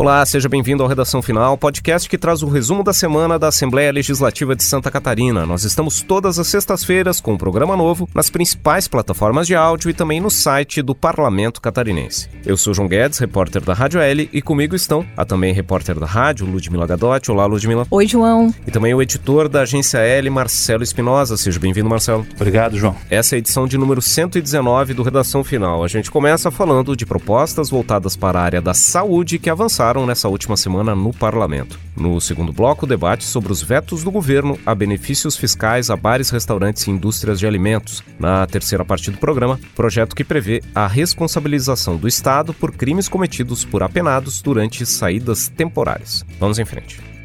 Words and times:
Olá, 0.00 0.24
seja 0.24 0.48
bem-vindo 0.48 0.80
ao 0.80 0.88
Redação 0.88 1.20
Final, 1.20 1.58
podcast 1.58 2.08
que 2.08 2.16
traz 2.16 2.40
o 2.44 2.48
resumo 2.48 2.84
da 2.84 2.92
semana 2.92 3.36
da 3.36 3.48
Assembleia 3.48 3.90
Legislativa 3.90 4.54
de 4.54 4.62
Santa 4.62 4.92
Catarina. 4.92 5.44
Nós 5.44 5.64
estamos 5.64 6.02
todas 6.02 6.38
as 6.38 6.46
sextas-feiras 6.46 7.20
com 7.20 7.32
um 7.32 7.36
programa 7.36 7.76
novo 7.76 8.08
nas 8.14 8.30
principais 8.30 8.86
plataformas 8.86 9.48
de 9.48 9.56
áudio 9.56 9.90
e 9.90 9.92
também 9.92 10.20
no 10.20 10.30
site 10.30 10.82
do 10.82 10.94
Parlamento 10.94 11.60
Catarinense. 11.60 12.28
Eu 12.46 12.56
sou 12.56 12.72
João 12.72 12.86
Guedes, 12.86 13.18
repórter 13.18 13.60
da 13.60 13.74
Rádio 13.74 14.00
L, 14.00 14.30
e 14.32 14.40
comigo 14.40 14.76
estão 14.76 15.04
a 15.16 15.24
também 15.24 15.52
repórter 15.52 15.98
da 15.98 16.06
rádio, 16.06 16.46
Ludmila 16.46 16.86
Gadotti. 16.86 17.32
Olá, 17.32 17.46
Ludmila. 17.46 17.84
Oi, 17.90 18.06
João. 18.06 18.54
E 18.68 18.70
também 18.70 18.94
o 18.94 19.02
editor 19.02 19.48
da 19.48 19.62
Agência 19.62 19.98
L, 19.98 20.30
Marcelo 20.30 20.84
Espinosa. 20.84 21.36
Seja 21.36 21.58
bem-vindo, 21.58 21.90
Marcelo. 21.90 22.24
Obrigado, 22.36 22.78
João. 22.78 22.94
Essa 23.10 23.34
é 23.34 23.36
a 23.36 23.40
edição 23.40 23.66
de 23.66 23.76
número 23.76 24.00
119 24.00 24.94
do 24.94 25.02
Redação 25.02 25.42
Final. 25.42 25.82
A 25.82 25.88
gente 25.88 26.08
começa 26.08 26.52
falando 26.52 26.96
de 26.96 27.04
propostas 27.04 27.68
voltadas 27.68 28.14
para 28.14 28.38
a 28.38 28.44
área 28.44 28.62
da 28.62 28.74
saúde 28.74 29.40
que 29.40 29.50
avançaram 29.50 29.87
nessa 30.06 30.28
última 30.28 30.56
semana 30.56 30.94
no 30.94 31.12
parlamento. 31.12 31.78
No 31.96 32.20
segundo 32.20 32.52
bloco, 32.52 32.84
o 32.84 32.88
debate 32.88 33.24
sobre 33.24 33.52
os 33.52 33.62
vetos 33.62 34.04
do 34.04 34.10
governo 34.10 34.58
a 34.64 34.74
benefícios 34.74 35.36
fiscais 35.36 35.90
a 35.90 35.96
bares, 35.96 36.30
restaurantes 36.30 36.86
e 36.86 36.90
indústrias 36.90 37.38
de 37.38 37.46
alimentos. 37.46 38.02
Na 38.18 38.46
terceira 38.46 38.84
parte 38.84 39.10
do 39.10 39.18
programa, 39.18 39.58
projeto 39.74 40.14
que 40.14 40.24
prevê 40.24 40.62
a 40.74 40.86
responsabilização 40.86 41.96
do 41.96 42.06
Estado 42.06 42.52
por 42.52 42.72
crimes 42.72 43.08
cometidos 43.08 43.64
por 43.64 43.82
apenados 43.82 44.42
durante 44.42 44.84
saídas 44.86 45.48
temporárias. 45.48 46.24
Vamos 46.38 46.58
em 46.58 46.64
frente. 46.64 47.17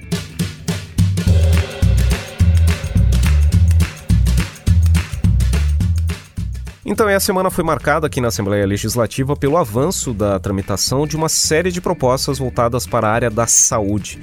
Então, 6.94 7.08
a 7.08 7.20
semana 7.20 7.50
foi 7.50 7.64
marcada 7.64 8.06
aqui 8.06 8.22
na 8.22 8.28
Assembleia 8.28 8.68
Legislativa 8.68 9.36
pelo 9.36 9.58
avanço 9.58 10.13
da 10.13 10.40
tramitação 10.40 11.08
de 11.08 11.16
uma 11.16 11.27
série 11.27 11.72
de 11.72 11.82
propostas 11.82 12.38
voltadas 12.38 12.85
para 12.85 13.08
a 13.08 13.12
área 13.12 13.32
da 13.32 13.48
saúde. 13.48 14.22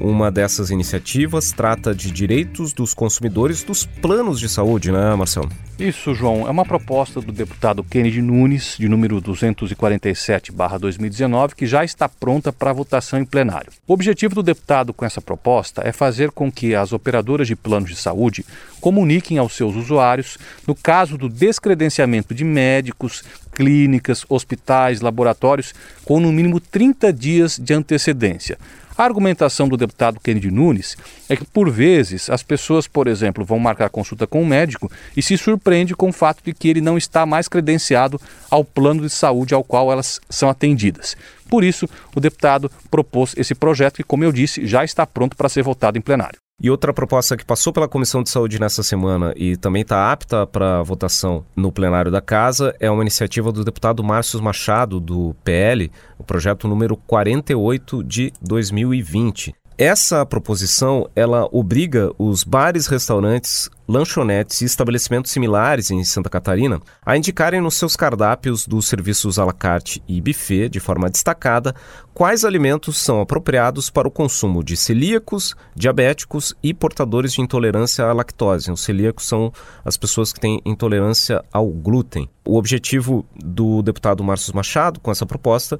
Uma 0.00 0.30
dessas 0.30 0.70
iniciativas 0.70 1.50
trata 1.50 1.92
de 1.92 2.12
direitos 2.12 2.72
dos 2.72 2.94
consumidores 2.94 3.64
dos 3.64 3.84
planos 3.84 4.38
de 4.38 4.48
saúde, 4.48 4.92
né, 4.92 5.12
Marcelo? 5.16 5.50
Isso, 5.76 6.14
João. 6.14 6.46
É 6.46 6.50
uma 6.50 6.64
proposta 6.64 7.20
do 7.20 7.32
deputado 7.32 7.82
Kennedy 7.82 8.22
Nunes, 8.22 8.76
de 8.78 8.88
número 8.88 9.20
247-2019, 9.20 11.54
que 11.54 11.66
já 11.66 11.84
está 11.84 12.08
pronta 12.08 12.52
para 12.52 12.72
votação 12.72 13.18
em 13.18 13.24
plenário. 13.24 13.72
O 13.86 13.92
objetivo 13.92 14.36
do 14.36 14.42
deputado 14.42 14.92
com 14.92 15.04
essa 15.04 15.20
proposta 15.20 15.82
é 15.84 15.90
fazer 15.90 16.30
com 16.30 16.48
que 16.50 16.76
as 16.76 16.92
operadoras 16.92 17.48
de 17.48 17.56
planos 17.56 17.90
de 17.90 17.96
saúde 17.96 18.46
comuniquem 18.80 19.38
aos 19.38 19.56
seus 19.56 19.74
usuários, 19.74 20.38
no 20.66 20.76
caso 20.76 21.18
do 21.18 21.28
descredenciamento 21.28 22.34
de 22.34 22.44
médicos, 22.44 23.24
clínicas, 23.52 24.24
hospitais, 24.28 25.00
laboratórios, 25.00 25.74
com 26.04 26.20
no 26.20 26.32
mínimo 26.32 26.60
30 26.60 27.12
dias 27.12 27.58
de 27.58 27.74
antecedência. 27.74 28.56
A 28.98 29.04
argumentação 29.04 29.68
do 29.68 29.76
deputado 29.76 30.18
Kennedy 30.18 30.50
Nunes 30.50 30.96
é 31.28 31.36
que, 31.36 31.44
por 31.44 31.70
vezes, 31.70 32.28
as 32.28 32.42
pessoas, 32.42 32.88
por 32.88 33.06
exemplo, 33.06 33.44
vão 33.44 33.56
marcar 33.56 33.88
consulta 33.90 34.26
com 34.26 34.42
o 34.42 34.46
médico 34.46 34.90
e 35.16 35.22
se 35.22 35.38
surpreende 35.38 35.94
com 35.94 36.08
o 36.08 36.12
fato 36.12 36.42
de 36.42 36.52
que 36.52 36.66
ele 36.66 36.80
não 36.80 36.98
está 36.98 37.24
mais 37.24 37.46
credenciado 37.46 38.20
ao 38.50 38.64
plano 38.64 39.02
de 39.02 39.10
saúde 39.10 39.54
ao 39.54 39.62
qual 39.62 39.92
elas 39.92 40.20
são 40.28 40.50
atendidas. 40.50 41.16
Por 41.48 41.62
isso, 41.62 41.88
o 42.12 42.18
deputado 42.18 42.68
propôs 42.90 43.34
esse 43.36 43.54
projeto 43.54 43.98
que, 43.98 44.02
como 44.02 44.24
eu 44.24 44.32
disse, 44.32 44.66
já 44.66 44.82
está 44.82 45.06
pronto 45.06 45.36
para 45.36 45.48
ser 45.48 45.62
votado 45.62 45.96
em 45.96 46.00
plenário. 46.00 46.40
E 46.60 46.68
outra 46.68 46.92
proposta 46.92 47.36
que 47.36 47.44
passou 47.44 47.72
pela 47.72 47.86
Comissão 47.86 48.20
de 48.20 48.30
Saúde 48.30 48.60
nessa 48.60 48.82
semana 48.82 49.32
e 49.36 49.56
também 49.56 49.82
está 49.82 50.10
apta 50.10 50.44
para 50.44 50.82
votação 50.82 51.44
no 51.54 51.70
plenário 51.70 52.10
da 52.10 52.20
Casa 52.20 52.74
é 52.80 52.90
uma 52.90 53.02
iniciativa 53.02 53.52
do 53.52 53.64
deputado 53.64 54.02
Márcio 54.02 54.42
Machado, 54.42 54.98
do 54.98 55.36
PL, 55.44 55.88
o 56.18 56.24
projeto 56.24 56.66
número 56.66 56.96
48 56.96 58.02
de 58.02 58.32
2020. 58.42 59.54
Essa 59.78 60.26
proposição, 60.26 61.08
ela 61.14 61.48
obriga 61.52 62.10
os 62.18 62.42
bares, 62.42 62.88
restaurantes, 62.88 63.70
lanchonetes 63.86 64.60
e 64.60 64.64
estabelecimentos 64.64 65.30
similares 65.30 65.92
em 65.92 66.02
Santa 66.02 66.28
Catarina 66.28 66.80
a 67.06 67.16
indicarem 67.16 67.60
nos 67.60 67.76
seus 67.76 67.94
cardápios 67.94 68.66
dos 68.66 68.88
serviços 68.88 69.38
à 69.38 69.44
la 69.44 69.52
carte 69.52 70.02
e 70.08 70.20
buffet, 70.20 70.68
de 70.68 70.80
forma 70.80 71.08
destacada, 71.08 71.76
quais 72.12 72.44
alimentos 72.44 72.98
são 72.98 73.20
apropriados 73.20 73.88
para 73.88 74.08
o 74.08 74.10
consumo 74.10 74.64
de 74.64 74.76
celíacos, 74.76 75.54
diabéticos 75.76 76.56
e 76.60 76.74
portadores 76.74 77.32
de 77.32 77.40
intolerância 77.40 78.04
à 78.04 78.12
lactose. 78.12 78.72
Os 78.72 78.82
celíacos 78.82 79.28
são 79.28 79.52
as 79.84 79.96
pessoas 79.96 80.32
que 80.32 80.40
têm 80.40 80.60
intolerância 80.66 81.40
ao 81.52 81.68
glúten. 81.68 82.28
O 82.44 82.58
objetivo 82.58 83.24
do 83.36 83.80
deputado 83.80 84.24
Márcio 84.24 84.56
Machado 84.56 84.98
com 84.98 85.12
essa 85.12 85.24
proposta 85.24 85.78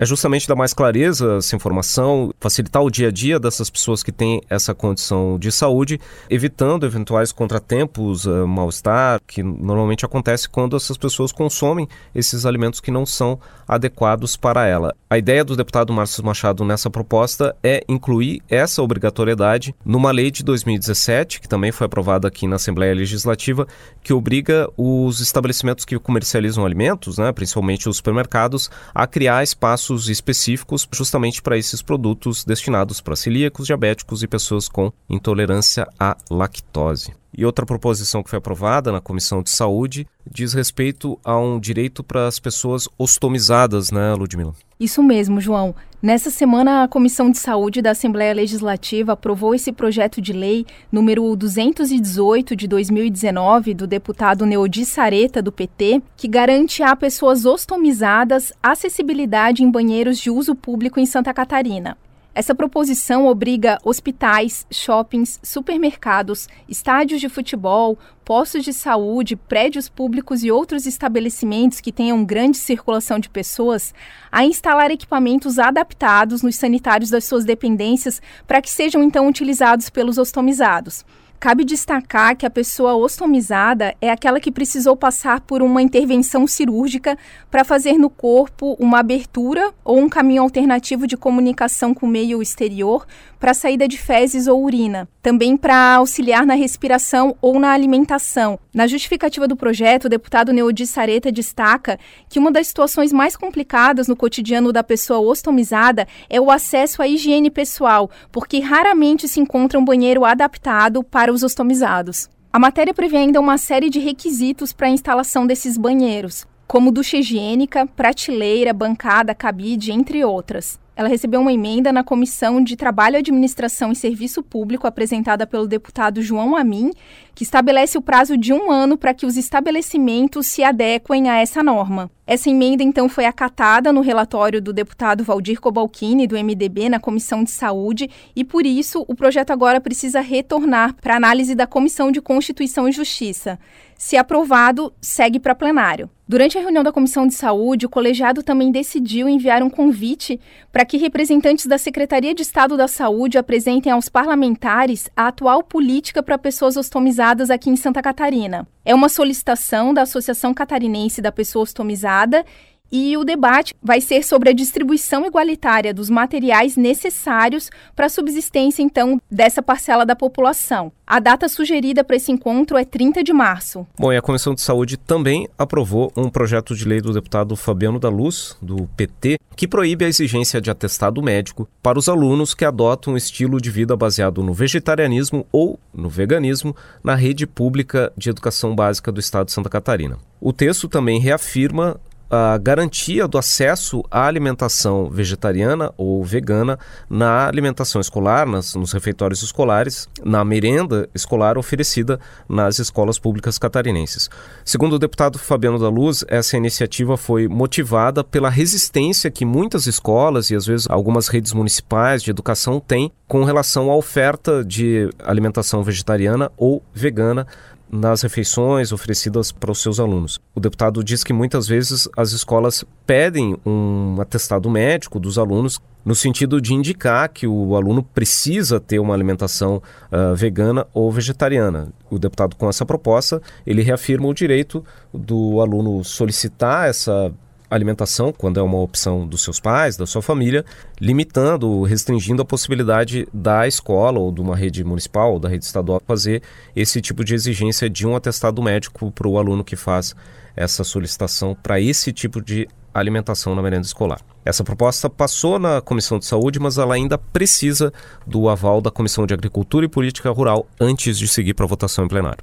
é 0.00 0.06
justamente 0.06 0.48
dar 0.48 0.56
mais 0.56 0.72
clareza 0.72 1.36
essa 1.36 1.54
informação, 1.54 2.32
facilitar 2.40 2.82
o 2.82 2.90
dia 2.90 3.08
a 3.08 3.10
dia 3.10 3.38
dessas 3.38 3.68
pessoas 3.68 4.02
que 4.02 4.10
têm 4.10 4.40
essa 4.48 4.74
condição 4.74 5.38
de 5.38 5.52
saúde, 5.52 6.00
evitando 6.30 6.86
eventuais 6.86 7.32
contratempos, 7.32 8.24
uh, 8.24 8.48
mal-estar, 8.48 9.20
que 9.26 9.42
normalmente 9.42 10.06
acontece 10.06 10.48
quando 10.48 10.74
essas 10.74 10.96
pessoas 10.96 11.32
consomem 11.32 11.86
esses 12.14 12.46
alimentos 12.46 12.80
que 12.80 12.90
não 12.90 13.04
são 13.04 13.38
adequados 13.68 14.36
para 14.36 14.66
ela. 14.66 14.96
A 15.10 15.18
ideia 15.18 15.44
do 15.44 15.54
deputado 15.54 15.92
Márcio 15.92 16.24
Machado 16.24 16.64
nessa 16.64 16.88
proposta 16.88 17.54
é 17.62 17.84
incluir 17.86 18.42
essa 18.48 18.82
obrigatoriedade 18.82 19.74
numa 19.84 20.10
lei 20.10 20.30
de 20.30 20.42
2017, 20.42 21.42
que 21.42 21.48
também 21.48 21.72
foi 21.72 21.84
aprovada 21.86 22.26
aqui 22.26 22.46
na 22.46 22.56
Assembleia 22.56 22.94
Legislativa, 22.94 23.68
que 24.02 24.14
obriga 24.14 24.66
os 24.78 25.20
estabelecimentos 25.20 25.84
que 25.84 25.98
comercializam 25.98 26.64
alimentos, 26.64 27.18
né, 27.18 27.30
principalmente 27.32 27.86
os 27.86 27.98
supermercados, 27.98 28.70
a 28.94 29.06
criar 29.06 29.42
espaços 29.42 29.89
específicos 30.08 30.88
justamente 30.92 31.42
para 31.42 31.58
esses 31.58 31.82
produtos 31.82 32.44
destinados 32.44 33.00
para 33.00 33.16
celíacos, 33.16 33.66
diabéticos 33.66 34.22
e 34.22 34.28
pessoas 34.28 34.68
com 34.68 34.92
intolerância 35.08 35.88
à 35.98 36.16
lactose. 36.30 37.14
E 37.36 37.44
outra 37.44 37.64
proposição 37.64 38.22
que 38.22 38.30
foi 38.30 38.38
aprovada 38.38 38.90
na 38.90 39.00
Comissão 39.00 39.42
de 39.42 39.50
Saúde 39.50 40.06
diz 40.28 40.52
respeito 40.52 41.18
a 41.24 41.38
um 41.38 41.60
direito 41.60 42.02
para 42.02 42.26
as 42.26 42.38
pessoas 42.38 42.88
ostomizadas, 42.98 43.90
né, 43.90 44.14
Ludmila? 44.14 44.54
Isso 44.78 45.02
mesmo, 45.02 45.40
João. 45.40 45.74
Nessa 46.02 46.30
semana, 46.30 46.82
a 46.82 46.88
Comissão 46.88 47.30
de 47.30 47.38
Saúde 47.38 47.82
da 47.82 47.90
Assembleia 47.90 48.32
Legislativa 48.32 49.12
aprovou 49.12 49.54
esse 49.54 49.70
projeto 49.70 50.20
de 50.20 50.32
lei 50.32 50.64
número 50.90 51.36
218 51.36 52.56
de 52.56 52.66
2019 52.66 53.74
do 53.74 53.86
deputado 53.86 54.46
Neodi 54.46 54.86
Sareta, 54.86 55.42
do 55.42 55.52
PT, 55.52 56.02
que 56.16 56.26
garante 56.26 56.82
a 56.82 56.96
pessoas 56.96 57.44
ostomizadas 57.44 58.50
acessibilidade 58.62 59.62
em 59.62 59.70
banheiros 59.70 60.18
de 60.18 60.30
uso 60.30 60.54
público 60.54 60.98
em 60.98 61.04
Santa 61.04 61.34
Catarina. 61.34 61.98
Essa 62.32 62.54
proposição 62.54 63.26
obriga 63.26 63.78
hospitais, 63.84 64.64
shoppings, 64.70 65.40
supermercados, 65.42 66.48
estádios 66.68 67.20
de 67.20 67.28
futebol, 67.28 67.98
postos 68.24 68.62
de 68.62 68.72
saúde, 68.72 69.34
prédios 69.34 69.88
públicos 69.88 70.44
e 70.44 70.50
outros 70.50 70.86
estabelecimentos 70.86 71.80
que 71.80 71.90
tenham 71.90 72.24
grande 72.24 72.56
circulação 72.56 73.18
de 73.18 73.28
pessoas 73.28 73.92
a 74.30 74.44
instalar 74.44 74.92
equipamentos 74.92 75.58
adaptados 75.58 76.40
nos 76.40 76.54
sanitários 76.54 77.10
das 77.10 77.24
suas 77.24 77.44
dependências 77.44 78.22
para 78.46 78.62
que 78.62 78.70
sejam 78.70 79.02
então 79.02 79.26
utilizados 79.26 79.90
pelos 79.90 80.16
ostomizados. 80.16 81.04
Cabe 81.40 81.64
destacar 81.64 82.36
que 82.36 82.44
a 82.44 82.50
pessoa 82.50 82.94
ostomizada 82.94 83.94
é 83.98 84.10
aquela 84.10 84.38
que 84.38 84.52
precisou 84.52 84.94
passar 84.94 85.40
por 85.40 85.62
uma 85.62 85.80
intervenção 85.80 86.46
cirúrgica 86.46 87.16
para 87.50 87.64
fazer 87.64 87.94
no 87.94 88.10
corpo 88.10 88.76
uma 88.78 88.98
abertura 88.98 89.72
ou 89.82 89.98
um 89.98 90.06
caminho 90.06 90.42
alternativo 90.42 91.06
de 91.06 91.16
comunicação 91.16 91.94
com 91.94 92.04
o 92.04 92.10
meio 92.10 92.42
exterior 92.42 93.06
para 93.40 93.54
saída 93.54 93.88
de 93.88 93.96
fezes 93.96 94.46
ou 94.46 94.62
urina, 94.62 95.08
também 95.22 95.56
para 95.56 95.94
auxiliar 95.94 96.44
na 96.44 96.52
respiração 96.52 97.34
ou 97.40 97.58
na 97.58 97.70
alimentação. 97.70 98.58
Na 98.72 98.86
justificativa 98.86 99.48
do 99.48 99.56
projeto, 99.56 100.04
o 100.04 100.08
deputado 100.10 100.52
Neodi 100.52 100.86
Sareta 100.86 101.32
destaca 101.32 101.98
que 102.28 102.38
uma 102.38 102.52
das 102.52 102.66
situações 102.66 103.14
mais 103.14 103.38
complicadas 103.38 104.06
no 104.06 104.14
cotidiano 104.14 104.74
da 104.74 104.84
pessoa 104.84 105.20
ostomizada 105.20 106.06
é 106.28 106.38
o 106.38 106.50
acesso 106.50 107.00
à 107.00 107.08
higiene 107.08 107.50
pessoal, 107.50 108.10
porque 108.30 108.60
raramente 108.60 109.26
se 109.26 109.40
encontra 109.40 109.78
um 109.78 109.84
banheiro 109.84 110.22
adaptado 110.22 111.02
para 111.02 111.29
os 111.30 111.42
ostomizados. 111.42 112.28
A 112.52 112.58
matéria 112.58 112.92
prevê 112.92 113.18
ainda 113.18 113.40
uma 113.40 113.58
série 113.58 113.88
de 113.88 113.98
requisitos 113.98 114.72
para 114.72 114.88
a 114.88 114.90
instalação 114.90 115.46
desses 115.46 115.76
banheiros, 115.76 116.46
como 116.66 116.92
ducha 116.92 117.16
higiênica, 117.16 117.86
prateleira, 117.86 118.72
bancada, 118.72 119.34
cabide, 119.34 119.92
entre 119.92 120.24
outras 120.24 120.78
ela 121.00 121.08
recebeu 121.08 121.40
uma 121.40 121.50
emenda 121.50 121.90
na 121.94 122.04
Comissão 122.04 122.62
de 122.62 122.76
Trabalho, 122.76 123.16
Administração 123.16 123.90
e 123.90 123.96
Serviço 123.96 124.42
Público, 124.42 124.86
apresentada 124.86 125.46
pelo 125.46 125.66
deputado 125.66 126.20
João 126.20 126.54
Amin, 126.54 126.90
que 127.34 127.42
estabelece 127.42 127.96
o 127.96 128.02
prazo 128.02 128.36
de 128.36 128.52
um 128.52 128.70
ano 128.70 128.98
para 128.98 129.14
que 129.14 129.24
os 129.24 129.38
estabelecimentos 129.38 130.46
se 130.46 130.62
adequem 130.62 131.30
a 131.30 131.38
essa 131.38 131.62
norma. 131.62 132.10
Essa 132.26 132.50
emenda, 132.50 132.82
então, 132.82 133.08
foi 133.08 133.24
acatada 133.24 133.94
no 133.94 134.02
relatório 134.02 134.60
do 134.60 134.74
deputado 134.74 135.24
Valdir 135.24 135.58
Cobalcini, 135.58 136.26
do 136.26 136.36
MDB, 136.36 136.90
na 136.90 137.00
Comissão 137.00 137.42
de 137.42 137.50
Saúde, 137.50 138.10
e 138.36 138.44
por 138.44 138.66
isso 138.66 139.02
o 139.08 139.14
projeto 139.14 139.52
agora 139.52 139.80
precisa 139.80 140.20
retornar 140.20 140.94
para 141.00 141.16
análise 141.16 141.54
da 141.54 141.66
Comissão 141.66 142.12
de 142.12 142.20
Constituição 142.20 142.86
e 142.86 142.92
Justiça. 142.92 143.58
Se 144.02 144.16
aprovado, 144.16 144.94
segue 144.98 145.38
para 145.38 145.54
plenário. 145.54 146.08
Durante 146.26 146.56
a 146.56 146.60
reunião 146.62 146.82
da 146.82 146.90
Comissão 146.90 147.26
de 147.26 147.34
Saúde, 147.34 147.84
o 147.84 147.88
colegiado 147.90 148.42
também 148.42 148.72
decidiu 148.72 149.28
enviar 149.28 149.62
um 149.62 149.68
convite 149.68 150.40
para 150.72 150.86
que 150.86 150.96
representantes 150.96 151.66
da 151.66 151.76
Secretaria 151.76 152.34
de 152.34 152.40
Estado 152.40 152.78
da 152.78 152.88
Saúde 152.88 153.36
apresentem 153.36 153.92
aos 153.92 154.08
parlamentares 154.08 155.10
a 155.14 155.28
atual 155.28 155.62
política 155.62 156.22
para 156.22 156.38
pessoas 156.38 156.78
ostomizadas 156.78 157.50
aqui 157.50 157.68
em 157.68 157.76
Santa 157.76 158.00
Catarina. 158.00 158.66
É 158.86 158.94
uma 158.94 159.10
solicitação 159.10 159.92
da 159.92 160.02
Associação 160.02 160.54
Catarinense 160.54 161.20
da 161.20 161.30
Pessoa 161.30 161.64
Ostomizada 161.64 162.42
e 162.90 163.16
o 163.16 163.24
debate 163.24 163.74
vai 163.82 164.00
ser 164.00 164.24
sobre 164.24 164.50
a 164.50 164.52
distribuição 164.52 165.24
igualitária 165.26 165.94
dos 165.94 166.10
materiais 166.10 166.76
necessários 166.76 167.70
para 167.94 168.06
a 168.06 168.08
subsistência, 168.10 168.82
então, 168.82 169.20
dessa 169.30 169.62
parcela 169.62 170.04
da 170.04 170.16
população. 170.16 170.92
A 171.06 171.18
data 171.18 171.48
sugerida 171.48 172.04
para 172.04 172.16
esse 172.16 172.30
encontro 172.30 172.76
é 172.76 172.84
30 172.84 173.24
de 173.24 173.32
março. 173.32 173.86
Bom, 173.98 174.12
e 174.12 174.16
a 174.16 174.22
Comissão 174.22 174.54
de 174.54 174.60
Saúde 174.60 174.96
também 174.96 175.48
aprovou 175.58 176.12
um 176.16 176.28
projeto 176.28 176.74
de 176.74 176.84
lei 176.84 177.00
do 177.00 177.12
deputado 177.12 177.56
Fabiano 177.56 177.98
da 177.98 178.08
Luz, 178.08 178.56
do 178.62 178.88
PT, 178.96 179.38
que 179.56 179.66
proíbe 179.66 180.04
a 180.04 180.08
exigência 180.08 180.60
de 180.60 180.70
atestado 180.70 181.22
médico 181.22 181.68
para 181.82 181.98
os 181.98 182.08
alunos 182.08 182.54
que 182.54 182.64
adotam 182.64 183.14
um 183.14 183.16
estilo 183.16 183.60
de 183.60 183.70
vida 183.70 183.96
baseado 183.96 184.42
no 184.42 184.54
vegetarianismo 184.54 185.46
ou 185.50 185.78
no 185.92 186.08
veganismo 186.08 186.74
na 187.02 187.14
rede 187.14 187.46
pública 187.46 188.12
de 188.16 188.30
educação 188.30 188.74
básica 188.74 189.10
do 189.10 189.20
estado 189.20 189.46
de 189.46 189.52
Santa 189.52 189.68
Catarina. 189.68 190.16
O 190.40 190.52
texto 190.52 190.88
também 190.88 191.20
reafirma 191.20 192.00
a 192.30 192.56
garantia 192.58 193.26
do 193.26 193.36
acesso 193.36 194.04
à 194.08 194.26
alimentação 194.26 195.10
vegetariana 195.10 195.92
ou 195.96 196.22
vegana 196.22 196.78
na 197.08 197.48
alimentação 197.48 198.00
escolar, 198.00 198.46
nas, 198.46 198.76
nos 198.76 198.92
refeitórios 198.92 199.42
escolares, 199.42 200.08
na 200.24 200.44
merenda 200.44 201.08
escolar 201.12 201.58
oferecida 201.58 202.20
nas 202.48 202.78
escolas 202.78 203.18
públicas 203.18 203.58
catarinenses. 203.58 204.30
Segundo 204.64 204.92
o 204.94 204.98
deputado 204.98 205.38
Fabiano 205.38 205.78
da 205.78 205.88
Luz, 205.88 206.24
essa 206.28 206.56
iniciativa 206.56 207.16
foi 207.16 207.48
motivada 207.48 208.22
pela 208.22 208.48
resistência 208.48 209.30
que 209.30 209.44
muitas 209.44 209.88
escolas 209.88 210.50
e 210.50 210.54
às 210.54 210.66
vezes 210.66 210.86
algumas 210.88 211.26
redes 211.26 211.52
municipais 211.52 212.22
de 212.22 212.30
educação 212.30 212.78
têm 212.78 213.10
com 213.26 213.42
relação 213.42 213.90
à 213.90 213.96
oferta 213.96 214.64
de 214.64 215.10
alimentação 215.24 215.82
vegetariana 215.82 216.52
ou 216.56 216.82
vegana 216.94 217.46
nas 217.90 218.22
refeições 218.22 218.92
oferecidas 218.92 219.50
para 219.50 219.72
os 219.72 219.82
seus 219.82 219.98
alunos. 219.98 220.40
O 220.54 220.60
deputado 220.60 221.02
diz 221.02 221.24
que 221.24 221.32
muitas 221.32 221.66
vezes 221.66 222.08
as 222.16 222.32
escolas 222.32 222.84
pedem 223.06 223.56
um 223.66 224.16
atestado 224.20 224.70
médico 224.70 225.18
dos 225.18 225.38
alunos 225.38 225.80
no 226.04 226.14
sentido 226.14 226.60
de 226.60 226.72
indicar 226.72 227.28
que 227.28 227.46
o 227.46 227.76
aluno 227.76 228.02
precisa 228.02 228.80
ter 228.80 228.98
uma 228.98 229.14
alimentação 229.14 229.82
uh, 230.10 230.34
vegana 230.34 230.86
ou 230.94 231.10
vegetariana. 231.10 231.88
O 232.10 232.18
deputado 232.18 232.56
com 232.56 232.68
essa 232.68 232.86
proposta, 232.86 233.42
ele 233.66 233.82
reafirma 233.82 234.26
o 234.26 234.34
direito 234.34 234.84
do 235.12 235.60
aluno 235.60 236.02
solicitar 236.02 236.88
essa 236.88 237.32
alimentação, 237.70 238.32
quando 238.32 238.58
é 238.58 238.62
uma 238.62 238.78
opção 238.78 239.26
dos 239.26 239.42
seus 239.42 239.60
pais, 239.60 239.96
da 239.96 240.04
sua 240.04 240.20
família, 240.20 240.64
limitando, 241.00 241.82
restringindo 241.82 242.42
a 242.42 242.44
possibilidade 242.44 243.28
da 243.32 243.66
escola 243.66 244.18
ou 244.18 244.32
de 244.32 244.40
uma 244.40 244.56
rede 244.56 244.82
municipal 244.82 245.34
ou 245.34 245.38
da 245.38 245.48
rede 245.48 245.64
estadual 245.64 246.02
fazer 246.06 246.42
esse 246.74 247.00
tipo 247.00 247.24
de 247.24 247.34
exigência 247.34 247.88
de 247.88 248.06
um 248.06 248.16
atestado 248.16 248.60
médico 248.60 249.12
para 249.12 249.28
o 249.28 249.38
aluno 249.38 249.62
que 249.62 249.76
faz 249.76 250.14
essa 250.56 250.82
solicitação 250.82 251.54
para 251.54 251.80
esse 251.80 252.12
tipo 252.12 252.42
de 252.42 252.68
alimentação 252.92 253.54
na 253.54 253.62
merenda 253.62 253.86
escolar. 253.86 254.20
Essa 254.44 254.64
proposta 254.64 255.08
passou 255.08 255.58
na 255.58 255.80
Comissão 255.80 256.18
de 256.18 256.26
Saúde, 256.26 256.58
mas 256.58 256.76
ela 256.76 256.94
ainda 256.94 257.16
precisa 257.16 257.92
do 258.26 258.48
aval 258.48 258.80
da 258.80 258.90
Comissão 258.90 259.26
de 259.26 259.34
Agricultura 259.34 259.86
e 259.86 259.88
Política 259.88 260.30
Rural 260.30 260.66
antes 260.80 261.16
de 261.16 261.28
seguir 261.28 261.54
para 261.54 261.66
votação 261.66 262.04
em 262.04 262.08
plenário. 262.08 262.42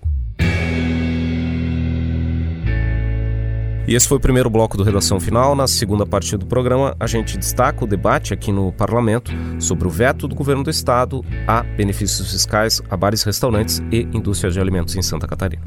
E 3.87 3.95
esse 3.95 4.05
foi 4.05 4.17
o 4.17 4.19
primeiro 4.19 4.49
bloco 4.49 4.75
do 4.75 4.83
Redação 4.83 5.17
Final. 5.17 5.55
Na 5.55 5.65
segunda 5.65 6.05
parte 6.05 6.35
do 6.35 6.45
programa, 6.45 6.93
a 6.99 7.07
gente 7.07 7.37
destaca 7.37 7.85
o 7.85 7.87
debate 7.87 8.33
aqui 8.33 8.51
no 8.51 8.73
Parlamento 8.73 9.31
sobre 9.59 9.87
o 9.87 9.89
veto 9.89 10.27
do 10.27 10.35
governo 10.35 10.61
do 10.61 10.69
Estado 10.69 11.23
a 11.47 11.63
benefícios 11.63 12.29
fiscais 12.29 12.81
a 12.89 12.97
bares, 12.97 13.23
restaurantes 13.23 13.81
e 13.89 14.01
indústria 14.13 14.51
de 14.51 14.59
alimentos 14.59 14.93
em 14.97 15.01
Santa 15.01 15.25
Catarina. 15.25 15.63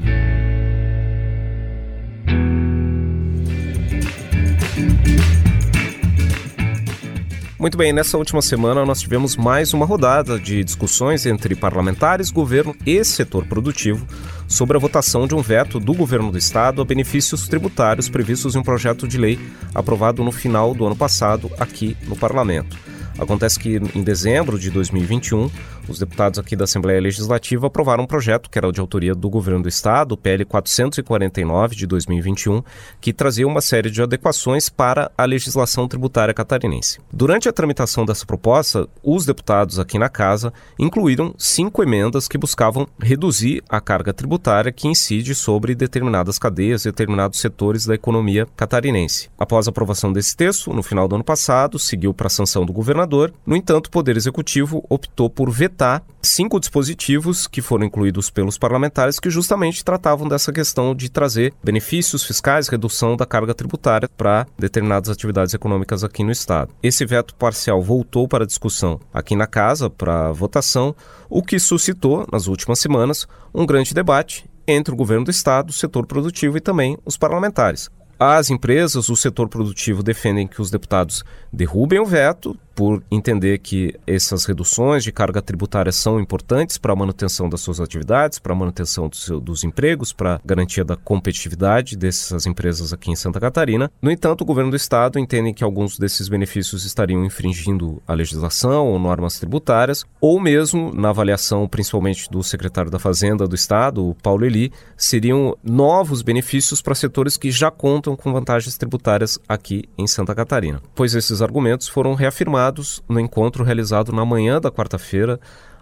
Muito 7.61 7.77
bem, 7.77 7.93
nessa 7.93 8.17
última 8.17 8.41
semana 8.41 8.83
nós 8.83 9.01
tivemos 9.01 9.37
mais 9.37 9.71
uma 9.71 9.85
rodada 9.85 10.39
de 10.39 10.63
discussões 10.63 11.27
entre 11.27 11.53
parlamentares, 11.53 12.31
governo 12.31 12.75
e 12.87 13.05
setor 13.05 13.45
produtivo 13.45 14.03
sobre 14.47 14.75
a 14.75 14.79
votação 14.79 15.27
de 15.27 15.35
um 15.35 15.43
veto 15.43 15.79
do 15.79 15.93
governo 15.93 16.31
do 16.31 16.39
estado 16.39 16.81
a 16.81 16.85
benefícios 16.85 17.47
tributários 17.47 18.09
previstos 18.09 18.55
em 18.55 18.57
um 18.57 18.63
projeto 18.63 19.07
de 19.07 19.19
lei 19.19 19.37
aprovado 19.75 20.23
no 20.23 20.31
final 20.31 20.73
do 20.73 20.87
ano 20.87 20.95
passado 20.95 21.51
aqui 21.59 21.95
no 22.07 22.15
parlamento. 22.15 22.75
Acontece 23.19 23.59
que 23.59 23.79
em 23.93 24.01
dezembro 24.01 24.57
de 24.57 24.71
2021, 24.71 25.51
os 25.87 25.99
deputados 25.99 26.39
aqui 26.39 26.55
da 26.55 26.63
Assembleia 26.63 27.01
Legislativa 27.01 27.67
aprovaram 27.67 28.03
um 28.03 28.07
projeto 28.07 28.49
que 28.49 28.57
era 28.57 28.71
de 28.71 28.79
autoria 28.79 29.13
do 29.13 29.29
governo 29.29 29.63
do 29.63 29.69
estado, 29.69 30.13
o 30.13 30.17
PL 30.17 30.45
449 30.45 31.75
de 31.75 31.85
2021, 31.85 32.63
que 32.99 33.11
trazia 33.11 33.47
uma 33.47 33.61
série 33.61 33.89
de 33.89 34.01
adequações 34.01 34.69
para 34.69 35.11
a 35.17 35.25
legislação 35.25 35.87
tributária 35.87 36.33
catarinense. 36.33 36.99
Durante 37.11 37.49
a 37.49 37.53
tramitação 37.53 38.05
dessa 38.05 38.25
proposta, 38.25 38.87
os 39.03 39.25
deputados 39.25 39.79
aqui 39.79 39.97
na 39.97 40.09
casa 40.09 40.53
incluíram 40.79 41.33
cinco 41.37 41.83
emendas 41.83 42.27
que 42.27 42.37
buscavam 42.37 42.87
reduzir 43.01 43.63
a 43.67 43.81
carga 43.81 44.13
tributária 44.13 44.71
que 44.71 44.87
incide 44.87 45.35
sobre 45.35 45.75
determinadas 45.75 46.39
cadeias, 46.39 46.83
determinados 46.83 47.39
setores 47.39 47.85
da 47.85 47.95
economia 47.95 48.47
catarinense. 48.55 49.29
Após 49.37 49.67
a 49.67 49.71
aprovação 49.71 50.13
desse 50.13 50.35
texto, 50.35 50.73
no 50.73 50.83
final 50.83 51.07
do 51.07 51.15
ano 51.15 51.23
passado, 51.23 51.77
seguiu 51.79 52.13
para 52.13 52.27
a 52.27 52.29
sanção 52.29 52.65
do 52.65 52.73
governador. 52.73 53.33
No 53.45 53.55
entanto, 53.55 53.87
o 53.87 53.91
Poder 53.91 54.15
Executivo 54.15 54.85
optou 54.89 55.29
por 55.29 55.49
vetar 55.49 55.70
vetar 55.71 56.03
cinco 56.21 56.59
dispositivos 56.59 57.47
que 57.47 57.61
foram 57.61 57.85
incluídos 57.85 58.29
pelos 58.29 58.57
parlamentares 58.57 59.19
que 59.19 59.29
justamente 59.29 59.83
tratavam 59.83 60.27
dessa 60.27 60.51
questão 60.51 60.93
de 60.93 61.09
trazer 61.09 61.53
benefícios 61.63 62.23
fiscais, 62.23 62.67
redução 62.67 63.15
da 63.15 63.25
carga 63.25 63.53
tributária 63.53 64.09
para 64.09 64.45
determinadas 64.59 65.09
atividades 65.09 65.53
econômicas 65.53 66.03
aqui 66.03 66.23
no 66.23 66.31
estado. 66.31 66.73
Esse 66.83 67.05
veto 67.05 67.33
parcial 67.35 67.81
voltou 67.81 68.27
para 68.27 68.45
discussão 68.45 68.99
aqui 69.13 69.35
na 69.35 69.47
casa 69.47 69.89
para 69.89 70.31
votação, 70.31 70.93
o 71.29 71.41
que 71.41 71.57
suscitou 71.57 72.27
nas 72.31 72.47
últimas 72.47 72.79
semanas 72.79 73.25
um 73.53 73.65
grande 73.65 73.93
debate 73.93 74.45
entre 74.67 74.93
o 74.93 74.97
governo 74.97 75.25
do 75.25 75.31
estado, 75.31 75.69
o 75.69 75.73
setor 75.73 76.05
produtivo 76.05 76.57
e 76.57 76.61
também 76.61 76.97
os 77.05 77.17
parlamentares. 77.17 77.89
As 78.23 78.51
empresas, 78.51 79.09
o 79.09 79.15
setor 79.15 79.49
produtivo 79.49 80.03
defendem 80.03 80.47
que 80.47 80.61
os 80.61 80.69
deputados 80.69 81.23
derrubem 81.51 81.99
o 81.99 82.05
veto, 82.05 82.55
por 82.75 83.03
entender 83.11 83.59
que 83.59 83.95
essas 84.07 84.45
reduções 84.45 85.03
de 85.03 85.11
carga 85.11 85.41
tributária 85.41 85.91
são 85.91 86.19
importantes 86.19 86.77
para 86.77 86.93
a 86.93 86.95
manutenção 86.95 87.49
das 87.49 87.61
suas 87.61 87.79
atividades, 87.79 88.39
para 88.39 88.53
a 88.53 88.55
manutenção 88.55 89.09
do 89.09 89.15
seu, 89.15 89.39
dos 89.39 89.63
empregos, 89.63 90.13
para 90.13 90.35
a 90.35 90.41
garantia 90.43 90.83
da 90.83 90.95
competitividade 90.95 91.97
dessas 91.97 92.45
empresas 92.45 92.93
aqui 92.93 93.11
em 93.11 93.15
Santa 93.15 93.39
Catarina. 93.39 93.91
No 94.01 94.11
entanto, 94.11 94.41
o 94.41 94.45
governo 94.45 94.71
do 94.71 94.77
estado 94.77 95.19
entende 95.19 95.53
que 95.53 95.63
alguns 95.63 95.97
desses 95.97 96.29
benefícios 96.29 96.85
estariam 96.85 97.25
infringindo 97.25 98.01
a 98.07 98.13
legislação 98.13 98.87
ou 98.87 98.99
normas 98.99 99.39
tributárias, 99.39 100.05
ou 100.19 100.39
mesmo, 100.39 100.93
na 100.93 101.09
avaliação 101.09 101.67
principalmente 101.67 102.29
do 102.29 102.43
secretário 102.43 102.91
da 102.91 102.99
Fazenda 102.99 103.47
do 103.47 103.55
estado, 103.55 104.07
o 104.07 104.15
Paulo 104.15 104.45
Eli, 104.45 104.71
seriam 104.95 105.57
novos 105.63 106.21
benefícios 106.21 106.81
para 106.81 106.95
setores 106.95 107.37
que 107.37 107.51
já 107.51 107.69
contam 107.69 108.15
com 108.15 108.31
vantagens 108.31 108.77
tributárias 108.77 109.39
aqui 109.47 109.83
em 109.97 110.07
Santa 110.07 110.33
Catarina. 110.33 110.81
Pois 110.95 111.15
esses 111.15 111.41
argumentos 111.41 111.87
foram 111.87 112.13
reafirmados 112.13 112.60
no 113.07 113.19
encontro 113.19 113.63
realizado 113.63 114.11
na 114.11 114.25
manhã 114.25 114.59
da 114.59 114.69
quarta-feira 114.69 115.39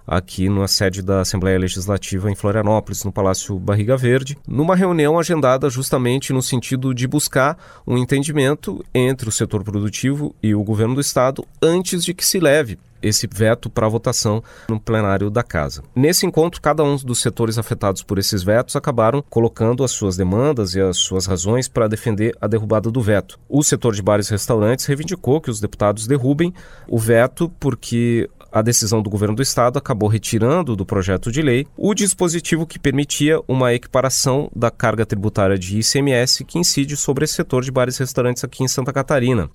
aqui 0.08 0.50
na 0.50 0.68
sede 0.68 1.04
da 1.04 1.22
Assembleia 1.22 1.60
Legislativa 1.60 2.32
em 2.32 2.36
Florianópolis, 2.36 3.04
no 3.04 3.12
Palácio 3.12 3.60
Barriga 3.60 3.96
Verde, 3.96 4.38
numa 4.48 4.76
reunião 4.76 5.20
agendada 5.20 5.70
justamente 5.70 6.34
no 6.34 6.42
sentido 6.42 6.96
de 6.96 7.08
buscar 7.08 7.56
um 7.86 7.96
entendimento 7.96 8.84
entre 8.94 9.30
o 9.30 9.32
setor 9.32 9.64
produtivo 9.64 10.34
e 10.42 10.56
o 10.56 10.64
governo 10.64 10.96
do 10.96 11.02
estado 11.02 11.46
antes 11.62 12.04
de 12.04 12.14
que 12.14 12.26
se 12.26 12.40
leve 12.40 12.80
esse 13.02 13.28
veto 13.32 13.70
para 13.70 13.88
votação 13.88 14.44
no 14.68 14.80
plenário 14.80 15.30
da 15.30 15.44
casa. 15.44 15.84
Nesse 15.96 16.26
encontro, 16.26 16.62
cada 16.62 16.84
um 16.84 16.96
dos 16.96 17.22
setores 17.22 17.58
afetados 17.58 18.04
por 18.04 18.18
esses 18.18 18.44
vetos 18.44 18.76
acabaram 18.76 19.24
colocando 19.30 19.84
as 19.84 19.92
suas 19.92 20.18
demandas 20.18 20.76
e 20.76 20.82
as 20.82 20.98
suas 20.98 21.26
razões 21.26 21.68
para 21.68 21.88
defender 21.88 22.36
a 22.40 22.48
derrubada 22.48 22.92
do 22.92 23.02
veto. 23.02 23.40
O 23.48 23.64
setor 23.64 23.94
de 23.94 24.02
bares 24.02 24.28
e 24.28 24.32
restaurantes 24.32 24.86
reivindicou 24.86 25.42
que 25.42 25.50
os 25.50 25.60
deputados 25.60 26.08
derrubem 26.08 26.54
o 26.88 26.98
veto 26.98 27.50
porque 27.60 28.30
a 28.52 28.62
decisão 28.62 29.02
do 29.02 29.10
governo 29.10 29.36
do 29.36 29.44
estado 29.44 29.78
acabou 29.78 30.10
retirando 30.10 30.76
do 30.76 30.86
projeto 30.86 31.32
de 31.32 31.42
lei 31.42 31.68
o 31.78 31.94
dispositivo 31.94 32.66
que 32.66 32.80
permitia 32.80 33.40
uma 33.48 33.74
equiparação 33.74 34.50
da 34.56 34.72
carga 34.72 35.06
tributária 35.06 35.58
de 35.58 35.80
ICMS 35.80 36.44
que 36.46 36.58
incide 36.58 36.98
sobre 36.98 37.26
esse 37.26 37.36
setor 37.36 37.64
de 37.64 37.72
bares 37.72 37.98
e 37.98 38.00
restaurantes 38.00 38.44
aqui 38.44 38.64
em 38.64 38.68
Santa 38.68 38.92
Catarina. 38.92 39.50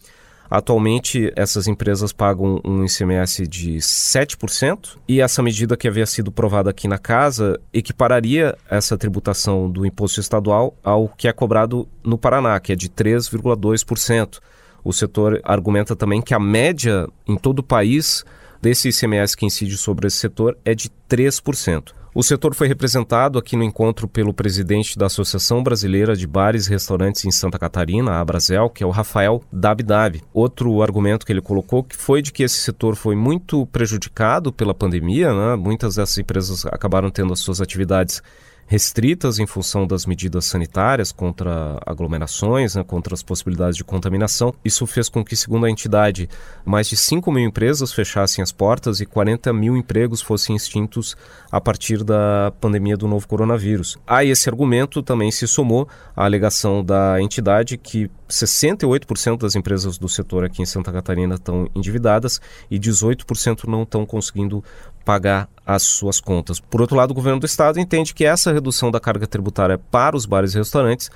Atualmente, 0.50 1.32
essas 1.34 1.66
empresas 1.66 2.12
pagam 2.12 2.60
um 2.64 2.84
ICMS 2.84 3.46
de 3.46 3.76
7%, 3.78 4.98
e 5.08 5.20
essa 5.20 5.42
medida 5.42 5.76
que 5.76 5.88
havia 5.88 6.06
sido 6.06 6.30
provada 6.30 6.70
aqui 6.70 6.86
na 6.86 6.98
casa 6.98 7.58
equipararia 7.72 8.56
essa 8.70 8.96
tributação 8.96 9.70
do 9.70 9.86
imposto 9.86 10.20
estadual 10.20 10.76
ao 10.82 11.08
que 11.08 11.28
é 11.28 11.32
cobrado 11.32 11.88
no 12.02 12.18
Paraná, 12.18 12.58
que 12.60 12.72
é 12.72 12.76
de 12.76 12.88
3,2%. 12.88 14.38
O 14.84 14.92
setor 14.92 15.40
argumenta 15.44 15.96
também 15.96 16.20
que 16.20 16.34
a 16.34 16.38
média 16.38 17.08
em 17.26 17.36
todo 17.36 17.60
o 17.60 17.62
país 17.62 18.22
desse 18.60 18.90
ICMS 18.90 19.36
que 19.36 19.46
incide 19.46 19.76
sobre 19.76 20.06
esse 20.06 20.18
setor 20.18 20.56
é 20.64 20.74
de 20.74 20.90
3%. 21.08 21.92
O 22.16 22.22
setor 22.22 22.54
foi 22.54 22.68
representado 22.68 23.40
aqui 23.40 23.56
no 23.56 23.64
encontro 23.64 24.06
pelo 24.06 24.32
presidente 24.32 24.96
da 24.96 25.06
Associação 25.06 25.64
Brasileira 25.64 26.14
de 26.14 26.28
Bares 26.28 26.68
e 26.68 26.70
Restaurantes 26.70 27.24
em 27.24 27.32
Santa 27.32 27.58
Catarina, 27.58 28.12
a 28.12 28.20
Abrazel, 28.20 28.70
que 28.70 28.84
é 28.84 28.86
o 28.86 28.90
Rafael 28.90 29.42
Dabdab. 29.52 30.22
Outro 30.32 30.80
argumento 30.80 31.26
que 31.26 31.32
ele 31.32 31.40
colocou 31.40 31.82
que 31.82 31.96
foi 31.96 32.22
de 32.22 32.32
que 32.32 32.44
esse 32.44 32.58
setor 32.58 32.94
foi 32.94 33.16
muito 33.16 33.66
prejudicado 33.66 34.52
pela 34.52 34.72
pandemia, 34.72 35.34
né? 35.34 35.56
muitas 35.56 35.96
dessas 35.96 36.16
empresas 36.16 36.64
acabaram 36.66 37.10
tendo 37.10 37.32
as 37.32 37.40
suas 37.40 37.60
atividades 37.60 38.22
restritas 38.66 39.38
em 39.38 39.46
função 39.46 39.86
das 39.86 40.06
medidas 40.06 40.44
sanitárias 40.44 41.12
contra 41.12 41.78
aglomerações, 41.86 42.74
né, 42.74 42.84
contra 42.84 43.14
as 43.14 43.22
possibilidades 43.22 43.76
de 43.76 43.84
contaminação. 43.84 44.54
Isso 44.64 44.86
fez 44.86 45.08
com 45.08 45.24
que, 45.24 45.36
segundo 45.36 45.66
a 45.66 45.70
entidade, 45.70 46.28
mais 46.64 46.88
de 46.88 46.96
5 46.96 47.30
mil 47.30 47.44
empresas 47.44 47.92
fechassem 47.92 48.42
as 48.42 48.52
portas 48.52 49.00
e 49.00 49.06
40 49.06 49.52
mil 49.52 49.76
empregos 49.76 50.22
fossem 50.22 50.56
extintos 50.56 51.16
a 51.50 51.60
partir 51.60 52.02
da 52.02 52.52
pandemia 52.60 52.96
do 52.96 53.06
novo 53.06 53.28
coronavírus. 53.28 53.96
A 54.06 54.24
esse 54.24 54.48
argumento 54.48 55.02
também 55.02 55.30
se 55.30 55.46
somou 55.46 55.88
a 56.16 56.24
alegação 56.24 56.84
da 56.84 57.20
entidade 57.20 57.76
que 57.76 58.10
68% 58.34 59.38
das 59.38 59.54
empresas 59.54 59.98
do 59.98 60.08
setor 60.08 60.44
aqui 60.44 60.62
em 60.62 60.66
Santa 60.66 60.92
Catarina 60.92 61.36
estão 61.36 61.68
endividadas 61.74 62.40
e 62.70 62.78
18% 62.78 63.64
não 63.66 63.82
estão 63.82 64.04
conseguindo 64.04 64.62
pagar 65.04 65.48
as 65.66 65.82
suas 65.82 66.20
contas. 66.20 66.60
Por 66.60 66.80
outro 66.80 66.96
lado, 66.96 67.12
o 67.12 67.14
governo 67.14 67.40
do 67.40 67.46
estado 67.46 67.78
entende 67.78 68.14
que 68.14 68.24
essa 68.24 68.52
redução 68.52 68.90
da 68.90 69.00
carga 69.00 69.26
tributária 69.26 69.78
para 69.78 70.16
os 70.16 70.26
bares 70.26 70.54
e 70.54 70.58
restaurantes 70.58 71.10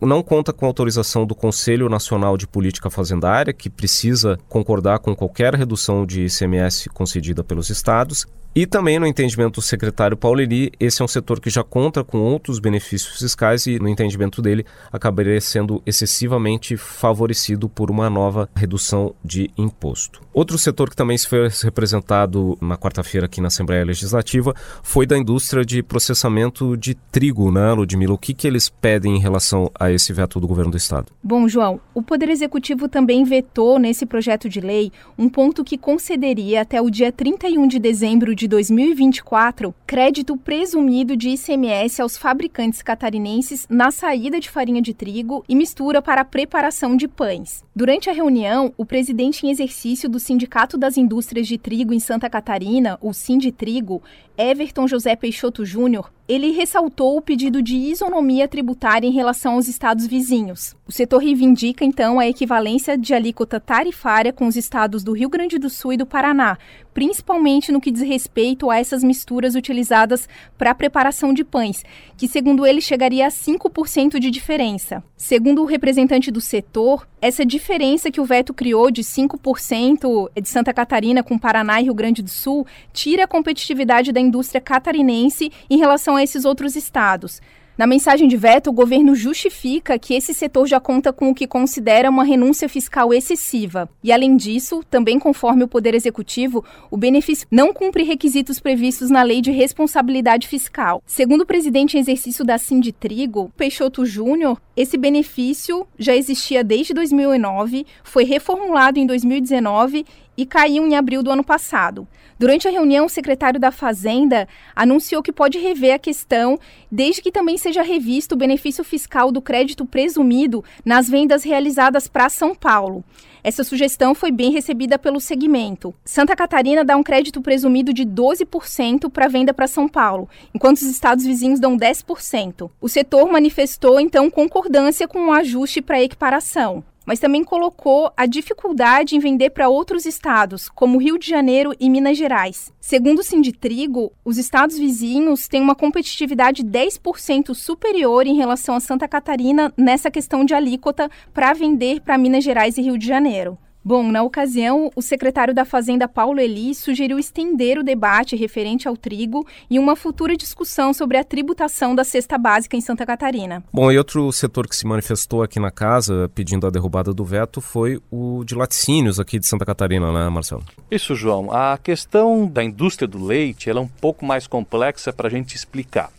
não 0.00 0.22
conta 0.22 0.52
com 0.52 0.66
autorização 0.66 1.26
do 1.26 1.34
Conselho 1.34 1.88
Nacional 1.88 2.36
de 2.36 2.46
Política 2.46 2.90
Fazendária, 2.90 3.52
que 3.52 3.70
precisa 3.70 4.38
concordar 4.48 4.98
com 4.98 5.14
qualquer 5.14 5.54
redução 5.54 6.04
de 6.04 6.26
ICMS 6.26 6.88
concedida 6.90 7.44
pelos 7.44 7.70
estados, 7.70 8.26
e 8.56 8.66
também, 8.66 9.00
no 9.00 9.06
entendimento 9.06 9.56
do 9.56 9.62
secretário 9.62 10.16
Paulini, 10.16 10.70
esse 10.78 11.02
é 11.02 11.04
um 11.04 11.08
setor 11.08 11.40
que 11.40 11.50
já 11.50 11.64
conta 11.64 12.04
com 12.04 12.18
outros 12.18 12.60
benefícios 12.60 13.18
fiscais 13.18 13.66
e, 13.66 13.80
no 13.80 13.88
entendimento 13.88 14.40
dele, 14.40 14.64
acabaria 14.92 15.40
sendo 15.40 15.82
excessivamente 15.84 16.76
favorecido 16.76 17.68
por 17.68 17.90
uma 17.90 18.08
nova 18.08 18.48
redução 18.54 19.12
de 19.24 19.50
imposto. 19.58 20.22
Outro 20.32 20.56
setor 20.56 20.88
que 20.88 20.94
também 20.94 21.18
se 21.18 21.28
foi 21.28 21.48
representado 21.62 22.56
na 22.60 22.76
quarta-feira 22.76 23.26
aqui 23.26 23.40
na 23.40 23.48
Assembleia 23.48 23.84
Legislativa 23.84 24.54
foi 24.82 25.04
da 25.04 25.18
indústria 25.18 25.64
de 25.64 25.82
processamento 25.82 26.76
de 26.76 26.94
trigo, 26.94 27.50
né, 27.50 27.72
Ludmila? 27.72 28.14
O 28.14 28.18
que, 28.18 28.34
que 28.34 28.46
eles 28.46 28.68
pedem 28.68 29.16
em 29.16 29.20
relação 29.20 29.70
a 29.78 29.90
esse 29.90 30.12
veto 30.12 30.38
do 30.38 30.46
governo 30.46 30.70
do 30.70 30.76
Estado? 30.76 31.06
Bom, 31.22 31.48
João, 31.48 31.80
o 31.92 32.02
Poder 32.02 32.28
Executivo 32.28 32.88
também 32.88 33.24
vetou 33.24 33.80
nesse 33.80 34.06
projeto 34.06 34.48
de 34.48 34.60
lei 34.60 34.92
um 35.18 35.28
ponto 35.28 35.64
que 35.64 35.76
concederia 35.76 36.62
até 36.62 36.80
o 36.80 36.88
dia 36.88 37.10
31 37.10 37.66
de 37.66 37.78
dezembro 37.80 38.34
de 38.34 38.43
de 38.44 38.48
2024 38.48 39.74
crédito 39.86 40.36
presumido 40.36 41.16
de 41.16 41.30
ICMS 41.30 42.02
aos 42.02 42.18
fabricantes 42.18 42.82
catarinenses 42.82 43.66
na 43.70 43.90
saída 43.90 44.38
de 44.38 44.50
farinha 44.50 44.82
de 44.82 44.92
trigo 44.92 45.42
e 45.48 45.54
mistura 45.54 46.02
para 46.02 46.20
a 46.20 46.24
preparação 46.26 46.94
de 46.94 47.08
pães. 47.08 47.64
Durante 47.74 48.10
a 48.10 48.12
reunião, 48.12 48.70
o 48.76 48.84
presidente 48.84 49.46
em 49.46 49.50
exercício 49.50 50.10
do 50.10 50.20
Sindicato 50.20 50.76
das 50.76 50.98
Indústrias 50.98 51.46
de 51.46 51.56
Trigo 51.56 51.94
em 51.94 51.98
Santa 51.98 52.28
Catarina, 52.28 52.98
o 53.00 53.14
Sinditrigo, 53.14 54.02
Everton 54.36 54.86
José 54.86 55.16
Peixoto 55.16 55.64
Júnior, 55.64 56.12
ele 56.26 56.52
ressaltou 56.52 57.16
o 57.16 57.20
pedido 57.20 57.62
de 57.62 57.76
isonomia 57.76 58.48
tributária 58.48 59.06
em 59.06 59.12
relação 59.12 59.54
aos 59.54 59.68
estados 59.68 60.06
vizinhos. 60.06 60.74
O 60.86 60.92
setor 60.92 61.18
reivindica, 61.18 61.84
então, 61.84 62.18
a 62.18 62.26
equivalência 62.26 62.96
de 62.96 63.14
alíquota 63.14 63.60
tarifária 63.60 64.32
com 64.32 64.46
os 64.46 64.56
estados 64.56 65.02
do 65.02 65.12
Rio 65.12 65.28
Grande 65.28 65.58
do 65.58 65.68
Sul 65.68 65.94
e 65.94 65.96
do 65.96 66.06
Paraná, 66.06 66.58
principalmente 66.92 67.72
no 67.72 67.80
que 67.80 67.90
diz 67.90 68.02
respeito 68.02 68.70
a 68.70 68.78
essas 68.78 69.02
misturas 69.02 69.54
utilizadas 69.54 70.28
para 70.56 70.70
a 70.70 70.74
preparação 70.74 71.32
de 71.32 71.42
pães, 71.42 71.82
que, 72.16 72.28
segundo 72.28 72.66
ele, 72.66 72.80
chegaria 72.80 73.26
a 73.26 73.30
5% 73.30 74.18
de 74.18 74.30
diferença. 74.30 75.02
Segundo 75.16 75.62
o 75.62 75.66
representante 75.66 76.30
do 76.30 76.40
setor, 76.40 77.06
essa 77.20 77.44
diferença 77.44 78.10
que 78.10 78.20
o 78.20 78.24
veto 78.24 78.52
criou 78.52 78.90
de 78.90 79.02
5% 79.02 80.30
de 80.40 80.48
Santa 80.48 80.74
Catarina 80.74 81.22
com 81.22 81.38
Paraná 81.38 81.80
e 81.80 81.84
Rio 81.84 81.94
Grande 81.94 82.22
do 82.22 82.28
Sul 82.28 82.66
tira 82.92 83.24
a 83.24 83.28
competitividade 83.28 84.12
da 84.12 84.20
indústria 84.20 84.60
catarinense 84.60 85.50
em 85.68 85.78
relação 85.78 86.13
a 86.16 86.22
esses 86.22 86.44
outros 86.44 86.76
estados. 86.76 87.40
Na 87.76 87.88
mensagem 87.88 88.28
de 88.28 88.36
veto, 88.36 88.70
o 88.70 88.72
governo 88.72 89.16
justifica 89.16 89.98
que 89.98 90.14
esse 90.14 90.32
setor 90.32 90.64
já 90.64 90.78
conta 90.78 91.12
com 91.12 91.30
o 91.30 91.34
que 91.34 91.44
considera 91.44 92.08
uma 92.08 92.22
renúncia 92.22 92.68
fiscal 92.68 93.12
excessiva. 93.12 93.88
E, 94.00 94.12
além 94.12 94.36
disso, 94.36 94.84
também 94.88 95.18
conforme 95.18 95.64
o 95.64 95.68
Poder 95.68 95.92
Executivo, 95.92 96.64
o 96.88 96.96
benefício 96.96 97.48
não 97.50 97.72
cumpre 97.72 98.04
requisitos 98.04 98.60
previstos 98.60 99.10
na 99.10 99.24
Lei 99.24 99.40
de 99.40 99.50
Responsabilidade 99.50 100.46
Fiscal. 100.46 101.02
Segundo 101.04 101.40
o 101.40 101.46
presidente 101.46 101.96
em 101.96 102.00
exercício 102.00 102.44
da 102.44 102.58
Sinditrigo, 102.58 103.50
Peixoto 103.56 104.06
Júnior, 104.06 104.60
esse 104.76 104.96
benefício 104.96 105.84
já 105.98 106.14
existia 106.14 106.62
desde 106.62 106.94
2009, 106.94 107.84
foi 108.04 108.22
reformulado 108.22 109.00
em 109.00 109.06
2019 109.06 110.06
e 110.36 110.46
caiu 110.46 110.86
em 110.86 110.96
abril 110.96 111.22
do 111.22 111.30
ano 111.30 111.44
passado. 111.44 112.06
Durante 112.38 112.66
a 112.66 112.70
reunião, 112.70 113.06
o 113.06 113.08
secretário 113.08 113.60
da 113.60 113.70
Fazenda 113.70 114.48
anunciou 114.74 115.22
que 115.22 115.32
pode 115.32 115.58
rever 115.58 115.94
a 115.94 115.98
questão, 115.98 116.58
desde 116.90 117.22
que 117.22 117.30
também 117.30 117.56
seja 117.64 117.82
revisto 117.82 118.34
o 118.34 118.38
benefício 118.38 118.84
fiscal 118.84 119.32
do 119.32 119.40
crédito 119.40 119.86
presumido 119.86 120.62
nas 120.84 121.08
vendas 121.08 121.42
realizadas 121.42 122.06
para 122.06 122.28
São 122.28 122.54
Paulo. 122.54 123.02
Essa 123.42 123.64
sugestão 123.64 124.14
foi 124.14 124.30
bem 124.30 124.52
recebida 124.52 124.98
pelo 124.98 125.18
segmento. 125.18 125.94
Santa 126.04 126.36
Catarina 126.36 126.84
dá 126.84 126.94
um 126.94 127.02
crédito 127.02 127.40
presumido 127.40 127.92
de 127.92 128.04
12% 128.04 129.10
para 129.10 129.28
venda 129.28 129.54
para 129.54 129.66
São 129.66 129.88
Paulo, 129.88 130.28
enquanto 130.54 130.76
os 130.76 130.82
estados 130.82 131.24
vizinhos 131.24 131.58
dão 131.58 131.74
10%. 131.74 132.70
O 132.82 132.88
setor 132.88 133.32
manifestou 133.32 133.98
então 133.98 134.30
concordância 134.30 135.08
com 135.08 135.20
o 135.20 135.26
um 135.28 135.32
ajuste 135.32 135.80
para 135.80 136.02
equiparação 136.02 136.84
mas 137.04 137.18
também 137.18 137.44
colocou 137.44 138.12
a 138.16 138.26
dificuldade 138.26 139.16
em 139.16 139.18
vender 139.18 139.50
para 139.50 139.68
outros 139.68 140.06
estados, 140.06 140.68
como 140.68 141.00
Rio 141.00 141.18
de 141.18 141.28
Janeiro 141.28 141.74
e 141.78 141.90
Minas 141.90 142.16
Gerais. 142.16 142.72
Segundo 142.80 143.18
o 143.20 143.24
Sinditrigo, 143.24 144.12
os 144.24 144.38
estados 144.38 144.78
vizinhos 144.78 145.48
têm 145.48 145.60
uma 145.60 145.74
competitividade 145.74 146.64
10% 146.64 147.54
superior 147.54 148.26
em 148.26 148.36
relação 148.36 148.74
a 148.74 148.80
Santa 148.80 149.08
Catarina 149.08 149.72
nessa 149.76 150.10
questão 150.10 150.44
de 150.44 150.54
alíquota 150.54 151.10
para 151.32 151.52
vender 151.52 152.00
para 152.00 152.18
Minas 152.18 152.44
Gerais 152.44 152.76
e 152.78 152.82
Rio 152.82 152.98
de 152.98 153.06
Janeiro. 153.06 153.58
Bom, 153.86 154.10
na 154.10 154.22
ocasião, 154.22 154.90
o 154.96 155.02
secretário 155.02 155.52
da 155.52 155.66
Fazenda, 155.66 156.08
Paulo 156.08 156.40
Eli, 156.40 156.74
sugeriu 156.74 157.18
estender 157.18 157.78
o 157.78 157.82
debate 157.82 158.34
referente 158.34 158.88
ao 158.88 158.96
trigo 158.96 159.46
e 159.68 159.78
uma 159.78 159.94
futura 159.94 160.34
discussão 160.38 160.94
sobre 160.94 161.18
a 161.18 161.22
tributação 161.22 161.94
da 161.94 162.02
cesta 162.02 162.38
básica 162.38 162.78
em 162.78 162.80
Santa 162.80 163.04
Catarina. 163.04 163.62
Bom, 163.70 163.92
e 163.92 163.98
outro 163.98 164.32
setor 164.32 164.66
que 164.66 164.74
se 164.74 164.86
manifestou 164.86 165.42
aqui 165.42 165.60
na 165.60 165.70
casa 165.70 166.30
pedindo 166.34 166.66
a 166.66 166.70
derrubada 166.70 167.12
do 167.12 167.26
veto 167.26 167.60
foi 167.60 168.00
o 168.10 168.42
de 168.42 168.54
laticínios 168.54 169.20
aqui 169.20 169.38
de 169.38 169.46
Santa 169.46 169.66
Catarina, 169.66 170.10
né, 170.10 170.30
Marcelo? 170.30 170.64
Isso, 170.90 171.14
João. 171.14 171.52
A 171.52 171.76
questão 171.76 172.46
da 172.46 172.64
indústria 172.64 173.06
do 173.06 173.22
leite 173.22 173.68
é 173.68 173.74
um 173.78 173.86
pouco 173.86 174.24
mais 174.24 174.46
complexa 174.46 175.12
para 175.12 175.28
a 175.28 175.30
gente 175.30 175.54
explicar. 175.54 176.10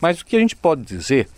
Mas 0.00 0.20
o 0.20 0.26
que 0.26 0.34
a 0.34 0.40
gente 0.40 0.56
pode 0.56 0.82
dizer 0.82 1.28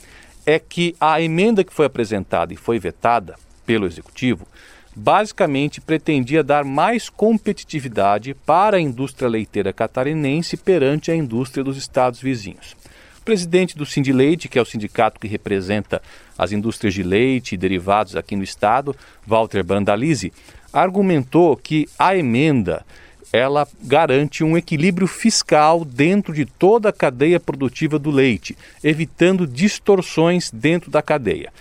é 0.46 0.58
que 0.58 0.96
a 0.98 1.20
emenda 1.20 1.62
que 1.62 1.74
foi 1.74 1.84
apresentada 1.84 2.54
e 2.54 2.56
foi 2.56 2.78
vetada 2.78 3.34
pelo 3.66 3.84
Executivo 3.86 4.46
basicamente 4.94 5.80
pretendia 5.80 6.42
dar 6.42 6.64
mais 6.64 7.08
competitividade 7.08 8.34
para 8.46 8.76
a 8.76 8.80
indústria 8.80 9.28
leiteira 9.28 9.72
catarinense 9.72 10.56
perante 10.56 11.10
a 11.10 11.16
indústria 11.16 11.64
dos 11.64 11.76
estados 11.76 12.20
vizinhos. 12.20 12.76
O 13.18 13.24
presidente 13.24 13.76
do 13.76 13.86
Sindileite, 13.86 14.48
que 14.48 14.58
é 14.58 14.62
o 14.62 14.66
sindicato 14.66 15.18
que 15.18 15.26
representa 15.26 16.02
as 16.36 16.52
indústrias 16.52 16.92
de 16.92 17.02
leite 17.02 17.54
e 17.54 17.58
derivados 17.58 18.16
aqui 18.16 18.36
no 18.36 18.42
estado, 18.42 18.94
Walter 19.26 19.64
Bandalize, 19.64 20.32
argumentou 20.72 21.56
que 21.56 21.88
a 21.98 22.16
emenda 22.16 22.84
ela 23.32 23.66
garante 23.82 24.44
um 24.44 24.56
equilíbrio 24.56 25.08
fiscal 25.08 25.84
dentro 25.84 26.32
de 26.32 26.44
toda 26.44 26.90
a 26.90 26.92
cadeia 26.92 27.40
produtiva 27.40 27.98
do 27.98 28.08
leite, 28.08 28.56
evitando 28.82 29.44
distorções 29.44 30.52
dentro 30.52 30.88
da 30.88 31.02
cadeia. 31.02 31.52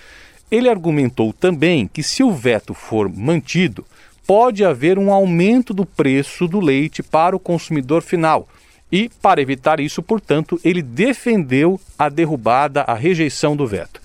Ele 0.52 0.70
argumentou 0.70 1.34
também 1.34 1.88
que, 1.88 2.04
se 2.04 2.24
o 2.24 2.32
veto 2.32 2.74
for 2.74 3.10
mantido, 3.10 3.86
pode 4.26 4.64
haver 4.64 4.98
um 4.98 5.12
aumento 5.12 5.74
do 5.74 5.86
preço 5.86 6.48
do 6.48 6.60
leite 6.60 7.04
para 7.04 7.36
o 7.36 7.40
consumidor 7.40 8.02
final. 8.02 8.48
E, 8.92 9.10
para 9.22 9.42
evitar 9.42 9.80
isso, 9.80 10.04
portanto, 10.04 10.60
ele 10.64 10.82
defendeu 10.82 11.80
a 11.98 12.10
derrubada, 12.10 12.82
a 12.82 12.94
rejeição 12.94 13.56
do 13.56 13.66
veto. 13.66 14.02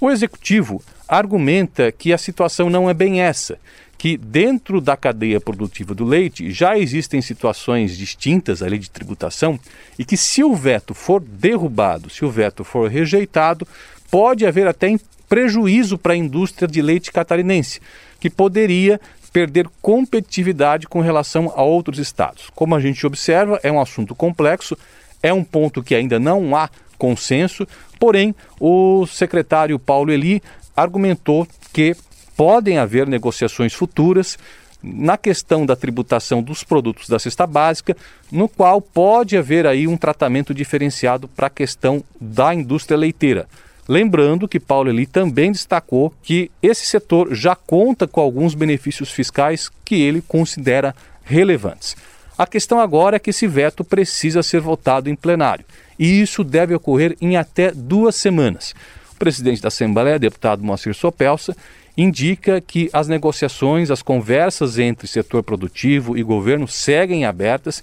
O 0.00 0.10
executivo 0.10 0.82
argumenta 1.08 1.92
que 1.92 2.12
a 2.12 2.18
situação 2.18 2.68
não 2.68 2.90
é 2.90 2.94
bem 2.94 3.20
essa, 3.20 3.58
que 3.96 4.16
dentro 4.16 4.80
da 4.80 4.96
cadeia 4.96 5.40
produtiva 5.40 5.94
do 5.94 6.04
leite 6.04 6.50
já 6.50 6.78
existem 6.78 7.22
situações 7.22 7.96
distintas 7.96 8.62
à 8.62 8.66
lei 8.66 8.78
de 8.78 8.90
tributação 8.90 9.58
e 9.98 10.04
que 10.04 10.16
se 10.16 10.44
o 10.44 10.54
veto 10.54 10.92
for 10.92 11.20
derrubado, 11.20 12.10
se 12.10 12.24
o 12.24 12.30
veto 12.30 12.62
for 12.62 12.90
rejeitado, 12.90 13.66
pode 14.10 14.44
haver 14.44 14.66
até 14.66 14.94
prejuízo 15.28 15.98
para 15.98 16.12
a 16.12 16.16
indústria 16.16 16.68
de 16.68 16.80
leite 16.80 17.12
catarinense, 17.12 17.80
que 18.20 18.30
poderia 18.30 19.00
perder 19.32 19.68
competitividade 19.82 20.86
com 20.86 21.00
relação 21.00 21.52
a 21.54 21.62
outros 21.62 21.98
estados. 21.98 22.50
Como 22.54 22.74
a 22.74 22.80
gente 22.80 23.06
observa, 23.06 23.60
é 23.62 23.70
um 23.70 23.80
assunto 23.80 24.14
complexo, 24.14 24.76
é 25.22 25.32
um 25.32 25.44
ponto 25.44 25.82
que 25.82 25.94
ainda 25.94 26.18
não 26.18 26.56
há 26.56 26.70
consenso, 26.96 27.66
porém 27.98 28.34
o 28.58 29.06
secretário 29.06 29.78
Paulo 29.78 30.10
Eli 30.10 30.42
argumentou 30.74 31.46
que 31.72 31.94
podem 32.36 32.78
haver 32.78 33.06
negociações 33.06 33.74
futuras 33.74 34.38
na 34.82 35.16
questão 35.16 35.66
da 35.66 35.74
tributação 35.74 36.42
dos 36.42 36.62
produtos 36.62 37.08
da 37.08 37.18
cesta 37.18 37.46
básica, 37.46 37.96
no 38.30 38.48
qual 38.48 38.80
pode 38.80 39.36
haver 39.36 39.66
aí 39.66 39.88
um 39.88 39.96
tratamento 39.96 40.54
diferenciado 40.54 41.26
para 41.28 41.48
a 41.48 41.50
questão 41.50 42.04
da 42.20 42.54
indústria 42.54 42.96
leiteira. 42.96 43.48
Lembrando 43.88 44.48
que 44.48 44.58
Paulo 44.58 44.90
Eli 44.90 45.06
também 45.06 45.52
destacou 45.52 46.12
que 46.22 46.50
esse 46.60 46.86
setor 46.86 47.34
já 47.34 47.54
conta 47.54 48.06
com 48.08 48.20
alguns 48.20 48.54
benefícios 48.54 49.12
fiscais 49.12 49.70
que 49.84 49.94
ele 49.94 50.20
considera 50.20 50.94
relevantes. 51.24 51.96
A 52.36 52.46
questão 52.46 52.80
agora 52.80 53.16
é 53.16 53.18
que 53.18 53.30
esse 53.30 53.46
veto 53.46 53.84
precisa 53.84 54.42
ser 54.42 54.60
votado 54.60 55.08
em 55.08 55.14
plenário 55.14 55.64
e 55.98 56.20
isso 56.20 56.44
deve 56.44 56.74
ocorrer 56.74 57.16
em 57.20 57.36
até 57.36 57.70
duas 57.70 58.16
semanas. 58.16 58.74
O 59.12 59.16
presidente 59.16 59.62
da 59.62 59.68
Assembleia, 59.68 60.18
deputado 60.18 60.62
Moacir 60.62 60.94
Sopelsa, 60.94 61.56
indica 61.96 62.60
que 62.60 62.90
as 62.92 63.08
negociações, 63.08 63.90
as 63.90 64.02
conversas 64.02 64.78
entre 64.78 65.06
setor 65.06 65.42
produtivo 65.42 66.18
e 66.18 66.22
governo 66.22 66.68
seguem 66.68 67.24
abertas 67.24 67.82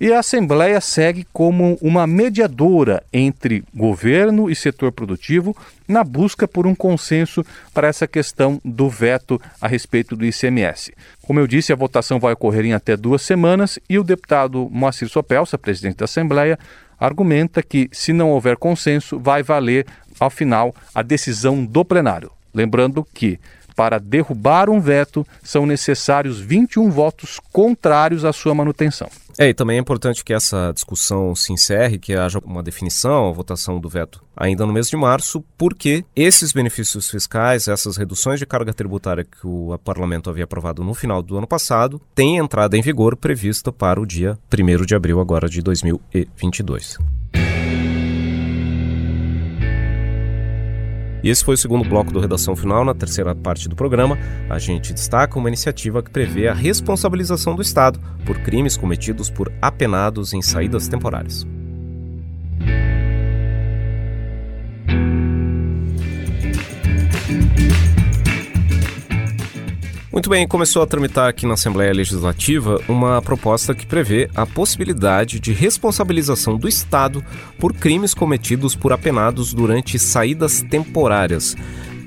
e 0.00 0.12
a 0.12 0.18
Assembleia 0.18 0.80
segue 0.80 1.24
como 1.32 1.78
uma 1.80 2.06
mediadora 2.06 3.02
entre 3.12 3.62
governo 3.72 4.50
e 4.50 4.56
setor 4.56 4.90
produtivo 4.90 5.56
na 5.86 6.02
busca 6.02 6.48
por 6.48 6.66
um 6.66 6.74
consenso 6.74 7.44
para 7.72 7.86
essa 7.86 8.06
questão 8.06 8.60
do 8.64 8.88
veto 8.88 9.40
a 9.60 9.68
respeito 9.68 10.16
do 10.16 10.24
ICMS. 10.24 10.92
Como 11.22 11.38
eu 11.38 11.46
disse, 11.46 11.72
a 11.72 11.76
votação 11.76 12.18
vai 12.18 12.32
ocorrer 12.32 12.64
em 12.64 12.72
até 12.72 12.96
duas 12.96 13.22
semanas 13.22 13.78
e 13.88 13.98
o 13.98 14.04
deputado 14.04 14.68
Moacir 14.70 15.08
Sopelsa, 15.08 15.56
presidente 15.56 15.98
da 15.98 16.06
Assembleia, 16.06 16.58
argumenta 16.98 17.62
que, 17.62 17.88
se 17.92 18.12
não 18.12 18.30
houver 18.30 18.56
consenso, 18.56 19.18
vai 19.18 19.42
valer, 19.42 19.86
ao 20.18 20.30
final, 20.30 20.74
a 20.94 21.02
decisão 21.02 21.64
do 21.64 21.84
plenário. 21.84 22.30
Lembrando 22.52 23.06
que, 23.14 23.38
para 23.76 23.98
derrubar 23.98 24.70
um 24.70 24.80
veto, 24.80 25.26
são 25.42 25.66
necessários 25.66 26.40
21 26.40 26.90
votos 26.90 27.40
contrários 27.52 28.24
à 28.24 28.32
sua 28.32 28.54
manutenção. 28.54 29.08
É, 29.38 29.48
e 29.48 29.54
também 29.54 29.76
é 29.76 29.80
importante 29.80 30.24
que 30.24 30.32
essa 30.32 30.72
discussão 30.72 31.34
se 31.34 31.52
encerre, 31.52 31.98
que 31.98 32.14
haja 32.14 32.38
uma 32.44 32.62
definição, 32.62 33.28
a 33.28 33.32
votação 33.32 33.80
do 33.80 33.88
veto 33.88 34.22
ainda 34.36 34.66
no 34.66 34.72
mês 34.72 34.88
de 34.88 34.96
março, 34.96 35.44
porque 35.56 36.04
esses 36.14 36.52
benefícios 36.52 37.08
fiscais, 37.10 37.68
essas 37.68 37.96
reduções 37.96 38.38
de 38.38 38.46
carga 38.46 38.72
tributária 38.72 39.24
que 39.24 39.46
o 39.46 39.76
parlamento 39.78 40.28
havia 40.28 40.44
aprovado 40.44 40.82
no 40.82 40.94
final 40.94 41.22
do 41.22 41.36
ano 41.36 41.46
passado, 41.46 42.00
têm 42.14 42.38
entrada 42.38 42.76
em 42.76 42.82
vigor 42.82 43.16
prevista 43.16 43.72
para 43.72 44.00
o 44.00 44.06
dia 44.06 44.38
1 44.52 44.84
de 44.84 44.94
abril 44.94 45.20
agora 45.20 45.48
de 45.48 45.62
2022. 45.62 46.98
E 51.24 51.30
esse 51.30 51.42
foi 51.42 51.54
o 51.54 51.58
segundo 51.58 51.88
bloco 51.88 52.12
do 52.12 52.20
Redação 52.20 52.54
Final. 52.54 52.84
Na 52.84 52.92
terceira 52.92 53.34
parte 53.34 53.66
do 53.66 53.74
programa, 53.74 54.18
a 54.50 54.58
gente 54.58 54.92
destaca 54.92 55.38
uma 55.38 55.48
iniciativa 55.48 56.02
que 56.02 56.10
prevê 56.10 56.48
a 56.48 56.52
responsabilização 56.52 57.56
do 57.56 57.62
Estado 57.62 57.98
por 58.26 58.38
crimes 58.40 58.76
cometidos 58.76 59.30
por 59.30 59.50
apenados 59.62 60.34
em 60.34 60.42
saídas 60.42 60.86
temporárias. 60.86 61.46
Muito 70.14 70.30
bem, 70.30 70.46
começou 70.46 70.80
a 70.80 70.86
tramitar 70.86 71.28
aqui 71.28 71.44
na 71.44 71.54
Assembleia 71.54 71.92
Legislativa 71.92 72.80
uma 72.88 73.20
proposta 73.20 73.74
que 73.74 73.84
prevê 73.84 74.30
a 74.32 74.46
possibilidade 74.46 75.40
de 75.40 75.52
responsabilização 75.52 76.56
do 76.56 76.68
Estado 76.68 77.20
por 77.58 77.74
crimes 77.74 78.14
cometidos 78.14 78.76
por 78.76 78.92
apenados 78.92 79.52
durante 79.52 79.98
saídas 79.98 80.62
temporárias. 80.62 81.56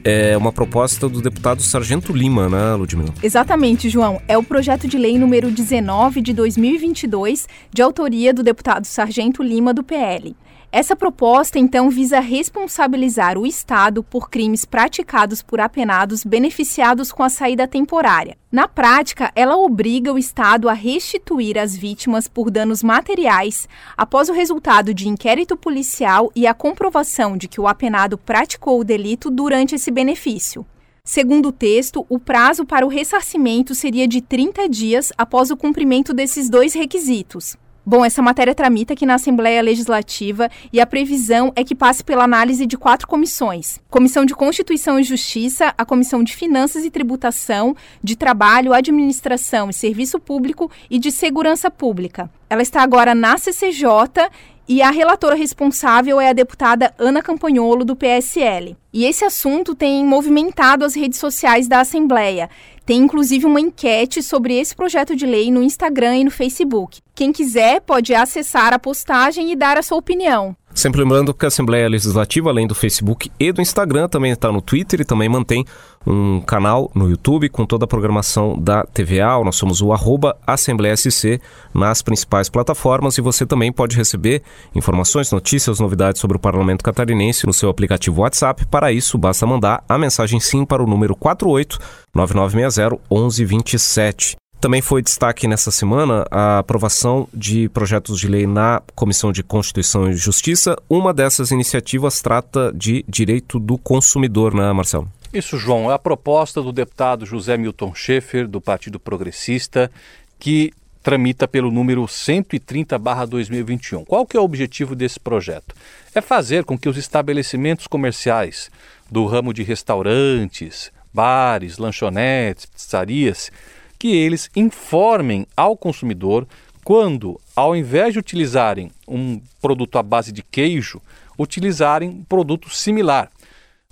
É 0.06 0.38
uma 0.38 0.54
proposta 0.54 1.10
do 1.10 1.22
deputado 1.22 1.62
Sargento 1.62 2.14
Lima, 2.14 2.48
né, 2.48 2.76
Ludmila? 2.76 3.14
Exatamente, 3.22 3.90
João. 3.90 4.22
É 4.26 4.38
o 4.38 4.44
projeto 4.44 4.88
de 4.88 4.98
lei 4.98 5.20
número 5.20 5.52
19 5.52 6.22
de 6.22 6.32
2022, 6.32 7.46
de 7.74 7.82
autoria 7.82 8.34
do 8.34 8.42
deputado 8.42 8.86
Sargento 8.86 9.44
Lima, 9.44 9.74
do 9.74 9.84
PL. 9.84 10.34
Essa 10.70 10.98
proposta, 10.98 11.58
então, 11.58 11.90
visa 11.90 12.20
responsabilizar 12.20 13.38
o 13.38 13.48
Estado 13.48 14.04
por 14.04 14.30
crimes 14.30 14.66
praticados 14.66 15.42
por 15.42 15.62
apenados 15.62 16.26
beneficiados 16.26 17.10
com 17.10 17.24
a 17.24 17.30
saída 17.30 17.66
temporária. 17.66 18.38
Na 18.52 18.68
prática, 18.68 19.32
ela 19.34 19.56
obriga 19.56 20.12
o 20.12 20.18
Estado 20.18 20.68
a 20.68 20.74
restituir 20.74 21.58
as 21.58 21.76
vítimas 21.76 22.28
por 22.28 22.52
danos 22.52 22.84
materiais 22.84 23.68
após 23.96 24.28
o 24.28 24.34
resultado 24.34 24.94
de 24.94 25.08
inquérito 25.08 25.56
policial 25.56 26.30
e 26.36 26.46
a 26.46 26.54
comprovação 26.54 27.38
de 27.38 27.48
que 27.48 27.62
o 27.62 27.68
apenado 27.68 28.18
praticou 28.18 28.82
o 28.82 28.84
delito 28.84 29.32
durante 29.32 29.76
esse 29.76 29.90
benefício. 29.90 30.66
Segundo 31.02 31.48
o 31.48 31.54
texto, 31.54 32.06
o 32.10 32.20
prazo 32.20 32.66
para 32.66 32.86
o 32.86 32.90
ressarcimento 32.90 33.74
seria 33.74 34.06
de 34.06 34.20
30 34.20 34.68
dias 34.68 35.14
após 35.18 35.50
o 35.50 35.56
cumprimento 35.56 36.14
desses 36.14 36.50
dois 36.50 36.74
requisitos. 36.74 37.56
Bom, 37.90 38.04
essa 38.04 38.22
matéria 38.22 38.54
tramita 38.54 38.92
aqui 38.92 39.06
na 39.06 39.14
Assembleia 39.14 39.62
Legislativa 39.62 40.52
e 40.74 40.82
a 40.82 40.86
previsão 40.86 41.54
é 41.56 41.64
que 41.64 41.74
passe 41.74 42.04
pela 42.04 42.26
análise 42.26 42.66
de 42.66 42.78
quatro 42.78 43.08
comissões: 43.08 43.80
Comissão 43.90 44.26
de 44.26 44.36
Constituição 44.36 45.00
e 45.00 45.04
Justiça, 45.04 45.74
a 45.78 45.86
Comissão 45.86 46.22
de 46.22 46.36
Finanças 46.36 46.84
e 46.84 46.92
Tributação, 46.92 47.74
de 48.04 48.18
Trabalho, 48.18 48.74
Administração 48.74 49.70
e 49.70 49.74
Serviço 49.74 50.20
Público 50.20 50.70
e 50.90 51.00
de 51.00 51.10
Segurança 51.12 51.72
Pública. 51.72 52.30
Ela 52.50 52.62
está 52.62 52.82
agora 52.82 53.14
na 53.14 53.38
CCJ 53.38 54.30
e 54.70 54.82
a 54.82 54.90
relatora 54.90 55.36
responsável 55.36 56.20
é 56.20 56.30
a 56.30 56.34
deputada 56.34 56.94
Ana 56.98 57.22
Campanholo, 57.22 57.86
do 57.86 57.96
PSL. 57.96 58.76
E 58.92 59.06
esse 59.06 59.24
assunto 59.24 59.74
tem 59.74 60.04
movimentado 60.06 60.84
as 60.84 60.94
redes 60.94 61.20
sociais 61.20 61.68
da 61.68 61.80
Assembleia. 61.80 62.50
Tem 62.86 62.98
inclusive 62.98 63.46
uma 63.46 63.62
enquete 63.62 64.22
sobre 64.22 64.58
esse 64.58 64.76
projeto 64.76 65.16
de 65.16 65.26
lei 65.26 65.52
no 65.52 65.64
Instagram 65.64 66.18
e 66.18 66.24
no 66.26 66.32
Facebook. 66.32 67.00
Quem 67.16 67.32
quiser 67.32 67.80
pode 67.82 68.14
acessar 68.14 68.74
a 68.74 68.80
postagem 68.80 69.52
e 69.52 69.56
dar 69.56 69.78
a 69.78 69.82
sua 69.82 69.98
opinião. 69.98 70.56
Sempre 70.78 71.02
lembrando 71.02 71.34
que 71.34 71.44
a 71.44 71.48
Assembleia 71.48 71.90
Legislativa, 71.90 72.52
além 72.52 72.68
do 72.68 72.76
Facebook 72.76 73.32
e 73.40 73.52
do 73.52 73.60
Instagram, 73.60 74.08
também 74.08 74.32
está 74.32 74.52
no 74.52 74.62
Twitter 74.62 75.02
e 75.02 75.06
também 75.06 75.28
mantém 75.28 75.66
um 76.06 76.40
canal 76.40 76.92
no 76.94 77.10
YouTube 77.10 77.50
com 77.50 77.66
toda 77.66 77.86
a 77.86 77.88
programação 77.88 78.56
da 78.56 78.84
TVA. 78.84 79.44
Nós 79.44 79.56
somos 79.56 79.82
o 79.82 79.92
arroba 79.92 80.38
Assembleia 80.46 80.96
SC 80.96 81.42
nas 81.74 82.04
principais 82.04 82.48
plataformas 82.48 83.18
e 83.18 83.22
você 83.22 83.44
também 83.44 83.72
pode 83.72 83.98
receber 83.98 84.44
informações, 84.76 85.32
notícias, 85.32 85.80
novidades 85.80 86.22
sobre 86.22 86.38
o 86.38 86.40
Parlamento 86.40 86.84
Catarinense 86.84 87.48
no 87.48 87.54
seu 87.54 87.70
aplicativo 87.70 88.22
WhatsApp. 88.22 88.64
Para 88.68 88.92
isso, 88.92 89.18
basta 89.18 89.48
mandar 89.48 89.84
a 89.90 89.98
mensagem 89.98 90.40
sim 90.40 90.64
para 90.64 90.84
o 90.84 90.88
número 90.88 91.16
48 91.16 91.80
9960 92.14 93.00
1127. 93.10 94.38
Também 94.60 94.82
foi 94.82 95.04
destaque 95.04 95.48
nessa 95.48 95.70
semana 95.70 96.26
a 96.32 96.58
aprovação 96.60 97.30
de 97.32 97.70
projetos 97.70 98.20
de 98.20 98.28
lei 98.28 98.48
na 98.48 98.82
Comissão 98.96 99.32
de 99.32 99.44
Constituição 99.44 100.10
e 100.10 100.16
Justiça. 100.16 100.76
Uma 100.90 101.14
dessas 101.14 101.52
iniciativas 101.52 102.22
trata 102.22 102.74
de 102.74 103.06
direito 103.08 103.60
do 103.60 103.78
consumidor, 103.78 104.56
né, 104.56 104.74
Marcelo? 104.74 105.12
Isso, 105.32 105.60
João. 105.60 105.92
É 105.92 105.94
a 105.94 106.00
proposta 106.00 106.60
do 106.60 106.72
deputado 106.72 107.24
José 107.24 107.56
Milton 107.56 107.94
Schaefer, 107.94 108.48
do 108.48 108.60
Partido 108.60 109.00
Progressista, 109.00 109.92
que 110.40 110.74
tramita 111.04 111.48
pelo 111.48 111.70
número 111.70 112.08
130/2021. 112.08 114.06
Qual 114.06 114.26
que 114.26 114.36
é 114.36 114.40
o 114.40 114.44
objetivo 114.44 114.96
desse 114.96 115.20
projeto? 115.20 115.76
É 116.16 116.22
fazer 116.22 116.66
com 116.66 116.76
que 116.76 116.90
os 116.90 116.98
estabelecimentos 116.98 117.86
comerciais 117.86 118.72
do 119.10 119.26
ramo 119.28 119.54
de 119.54 119.62
restaurantes, 119.62 120.92
bares, 121.14 121.78
lanchonetes, 121.78 122.66
pizzarias 122.66 123.52
que 123.98 124.16
eles 124.16 124.50
informem 124.56 125.46
ao 125.56 125.76
consumidor 125.76 126.48
quando, 126.84 127.40
ao 127.56 127.76
invés 127.76 128.14
de 128.14 128.20
utilizarem 128.20 128.92
um 129.08 129.42
produto 129.62 129.98
à 129.98 130.04
base 130.04 130.32
de 130.32 130.42
queijo, 130.42 131.02
utilizarem 131.38 132.10
um 132.10 132.24
produto 132.24 132.70
similar. 132.70 133.30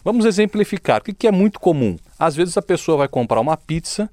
Vamos 0.04 0.26
exemplificar. 0.26 1.02
O 1.02 1.04
que 1.04 1.28
é 1.28 1.32
muito 1.32 1.60
comum? 1.60 1.98
Às 2.18 2.36
vezes 2.36 2.56
a 2.58 2.62
pessoa 2.62 3.00
vai 3.00 3.08
comprar 3.08 3.42
uma 3.42 3.58
pizza, 3.58 4.10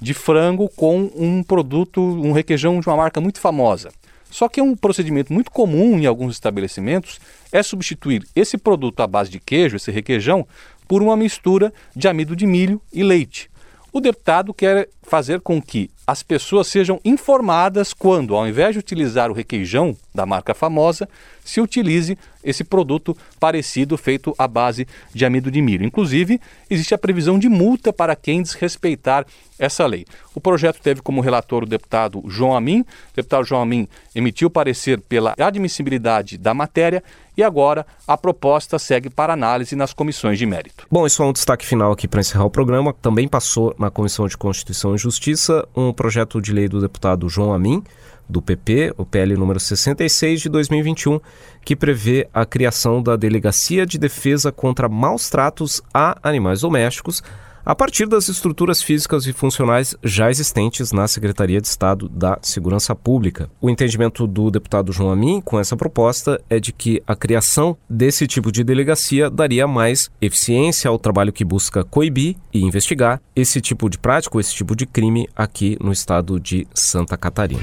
de 0.00 0.12
frango 0.12 0.68
com 0.68 1.10
um 1.14 1.42
produto, 1.42 2.00
um 2.00 2.32
requeijão 2.32 2.80
de 2.80 2.88
uma 2.88 2.96
marca 2.96 3.20
muito 3.20 3.40
famosa. 3.40 3.90
Só 4.30 4.48
que 4.48 4.58
é 4.58 4.62
um 4.62 4.74
procedimento 4.74 5.32
muito 5.32 5.50
comum 5.50 5.98
em 5.98 6.06
alguns 6.06 6.34
estabelecimentos 6.34 7.20
é 7.52 7.62
substituir 7.62 8.26
esse 8.34 8.58
produto 8.58 9.00
à 9.00 9.06
base 9.06 9.30
de 9.30 9.38
queijo, 9.38 9.76
esse 9.76 9.90
requeijão, 9.90 10.46
por 10.88 11.02
uma 11.02 11.16
mistura 11.16 11.72
de 11.94 12.08
amido 12.08 12.34
de 12.34 12.46
milho 12.46 12.80
e 12.92 13.02
leite. 13.02 13.48
O 13.96 14.00
deputado 14.00 14.52
quer 14.52 14.88
fazer 15.04 15.40
com 15.40 15.62
que 15.62 15.88
as 16.04 16.20
pessoas 16.20 16.66
sejam 16.66 17.00
informadas 17.04 17.94
quando, 17.94 18.34
ao 18.34 18.44
invés 18.44 18.72
de 18.72 18.80
utilizar 18.80 19.30
o 19.30 19.32
requeijão 19.32 19.96
da 20.12 20.26
marca 20.26 20.52
famosa, 20.52 21.08
se 21.44 21.60
utilize 21.60 22.18
esse 22.42 22.64
produto 22.64 23.16
parecido 23.38 23.96
feito 23.96 24.34
à 24.36 24.48
base 24.48 24.84
de 25.14 25.24
amido 25.24 25.48
de 25.48 25.62
milho. 25.62 25.86
Inclusive, 25.86 26.40
existe 26.68 26.92
a 26.92 26.98
previsão 26.98 27.38
de 27.38 27.48
multa 27.48 27.92
para 27.92 28.16
quem 28.16 28.42
desrespeitar 28.42 29.24
essa 29.60 29.86
lei. 29.86 30.04
O 30.34 30.40
projeto 30.40 30.80
teve 30.82 31.00
como 31.00 31.20
relator 31.20 31.62
o 31.62 31.66
deputado 31.66 32.20
João 32.26 32.56
Amin. 32.56 32.80
O 32.80 32.86
deputado 33.14 33.44
João 33.44 33.62
Amin 33.62 33.86
emitiu 34.12 34.50
parecer 34.50 35.00
pela 35.02 35.34
admissibilidade 35.38 36.36
da 36.36 36.52
matéria 36.52 37.00
e 37.36 37.42
agora 37.42 37.86
a 38.06 38.16
proposta 38.16 38.78
segue 38.78 39.10
para 39.10 39.32
análise 39.32 39.74
nas 39.76 39.92
comissões 39.92 40.38
de 40.38 40.46
mérito. 40.46 40.86
Bom, 40.90 41.06
isso 41.06 41.22
é 41.22 41.26
um 41.26 41.32
destaque 41.32 41.66
final 41.66 41.92
aqui 41.92 42.06
para 42.06 42.20
encerrar 42.20 42.44
o 42.44 42.50
programa. 42.50 42.92
Também 42.92 43.28
passou 43.28 43.74
na 43.78 43.90
Comissão 43.90 44.26
de 44.26 44.36
Constituição 44.36 44.94
e 44.94 44.98
Justiça 44.98 45.66
um 45.74 45.92
projeto 45.92 46.40
de 46.40 46.52
lei 46.52 46.68
do 46.68 46.80
deputado 46.80 47.28
João 47.28 47.52
Amin, 47.52 47.82
do 48.28 48.40
PP, 48.40 48.94
o 48.96 49.04
PL 49.04 49.36
número 49.36 49.60
66 49.60 50.40
de 50.40 50.48
2021, 50.48 51.20
que 51.64 51.76
prevê 51.76 52.28
a 52.32 52.46
criação 52.46 53.02
da 53.02 53.16
Delegacia 53.16 53.84
de 53.84 53.98
Defesa 53.98 54.50
contra 54.50 54.88
Maus 54.88 55.28
Tratos 55.28 55.82
a 55.92 56.16
Animais 56.22 56.60
Domésticos 56.62 57.22
a 57.64 57.74
partir 57.74 58.06
das 58.06 58.28
estruturas 58.28 58.82
físicas 58.82 59.26
e 59.26 59.32
funcionais 59.32 59.96
já 60.02 60.30
existentes 60.30 60.92
na 60.92 61.08
Secretaria 61.08 61.60
de 61.60 61.66
Estado 61.66 62.08
da 62.08 62.38
Segurança 62.42 62.94
Pública. 62.94 63.50
O 63.60 63.70
entendimento 63.70 64.26
do 64.26 64.50
deputado 64.50 64.92
João 64.92 65.10
Amin 65.10 65.40
com 65.40 65.58
essa 65.58 65.76
proposta 65.76 66.40
é 66.50 66.60
de 66.60 66.72
que 66.72 67.02
a 67.06 67.16
criação 67.16 67.76
desse 67.88 68.26
tipo 68.26 68.52
de 68.52 68.62
delegacia 68.62 69.30
daria 69.30 69.66
mais 69.66 70.10
eficiência 70.20 70.88
ao 70.88 70.98
trabalho 70.98 71.32
que 71.32 71.44
busca 71.44 71.84
coibir 71.84 72.36
e 72.52 72.62
investigar 72.62 73.20
esse 73.34 73.60
tipo 73.60 73.88
de 73.88 73.98
prática 73.98 74.34
esse 74.40 74.54
tipo 74.54 74.74
de 74.74 74.86
crime 74.86 75.28
aqui 75.36 75.76
no 75.80 75.92
estado 75.92 76.40
de 76.40 76.66
Santa 76.74 77.16
Catarina. 77.16 77.62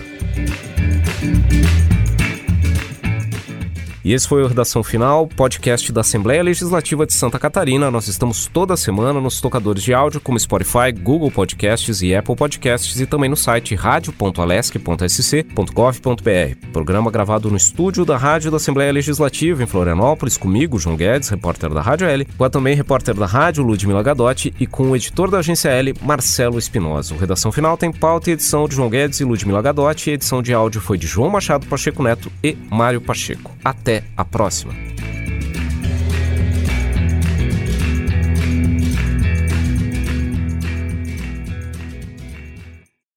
E 4.04 4.14
esse 4.14 4.28
foi 4.28 4.44
o 4.44 4.48
Redação 4.48 4.84
Final, 4.84 5.28
podcast 5.28 5.92
da 5.92 6.02
Assembleia 6.02 6.42
Legislativa 6.42 7.06
de 7.06 7.14
Santa 7.14 7.38
Catarina. 7.38 7.92
Nós 7.92 8.08
estamos 8.08 8.48
toda 8.48 8.76
semana 8.76 9.22
nos 9.22 9.40
tocadores 9.40 9.84
de 9.84 9.94
áudio 9.94 10.20
como 10.20 10.40
Spotify, 10.40 10.92
Google 10.92 11.30
Podcasts 11.30 12.02
e 12.02 12.16
Apple 12.16 12.36
Podcasts 12.36 13.00
e 13.00 13.06
também 13.06 13.30
no 13.30 13.36
site 13.36 13.76
radio.alesc.sc.gov.br. 13.76 16.72
Programa 16.74 17.12
gravado 17.12 17.52
no 17.52 17.58
estúdio 17.58 18.04
da 18.04 18.18
Rádio 18.18 18.50
da 18.50 18.58
Assembleia 18.58 18.92
Legislativa 18.92 19.62
em 19.62 19.68
Florianópolis, 19.68 20.36
comigo, 20.36 20.80
João 20.80 20.96
Guedes, 20.96 21.30
repórter 21.30 21.70
da 21.70 21.82
Rádio 21.82 22.08
L, 22.08 22.26
com 22.36 22.44
a 22.44 22.50
também 22.50 22.76
repórter 22.76 23.14
da 23.14 23.28
rádio, 23.28 23.64
Ludmila 23.64 24.02
Gadotti, 24.02 24.52
e 24.60 24.66
com 24.66 24.90
o 24.90 24.96
editor 24.96 25.30
da 25.30 25.38
agência 25.38 25.70
L, 25.70 25.94
Marcelo 26.02 26.58
Espinosa. 26.58 27.14
O 27.14 27.20
Redação 27.20 27.52
Final 27.52 27.78
tem 27.78 27.92
pauta 27.92 28.32
e 28.32 28.34
edição 28.34 28.68
de 28.68 28.76
João 28.76 28.90
Guedes 28.90 29.20
e 29.20 29.24
Ludmila 29.24 29.62
Gadotti, 29.62 30.10
a 30.10 30.14
edição 30.14 30.42
de 30.42 30.54
áudio 30.54 30.82
foi 30.82 30.98
de 30.98 31.06
João 31.06 31.30
Machado 31.30 31.68
Pacheco 31.68 32.02
Neto 32.02 32.32
e 32.44 32.58
Mário 32.70 33.00
Pacheco. 33.00 33.52
Até 33.64 33.90
até 33.91 34.04
a 34.15 34.23
próxima! 34.23 34.73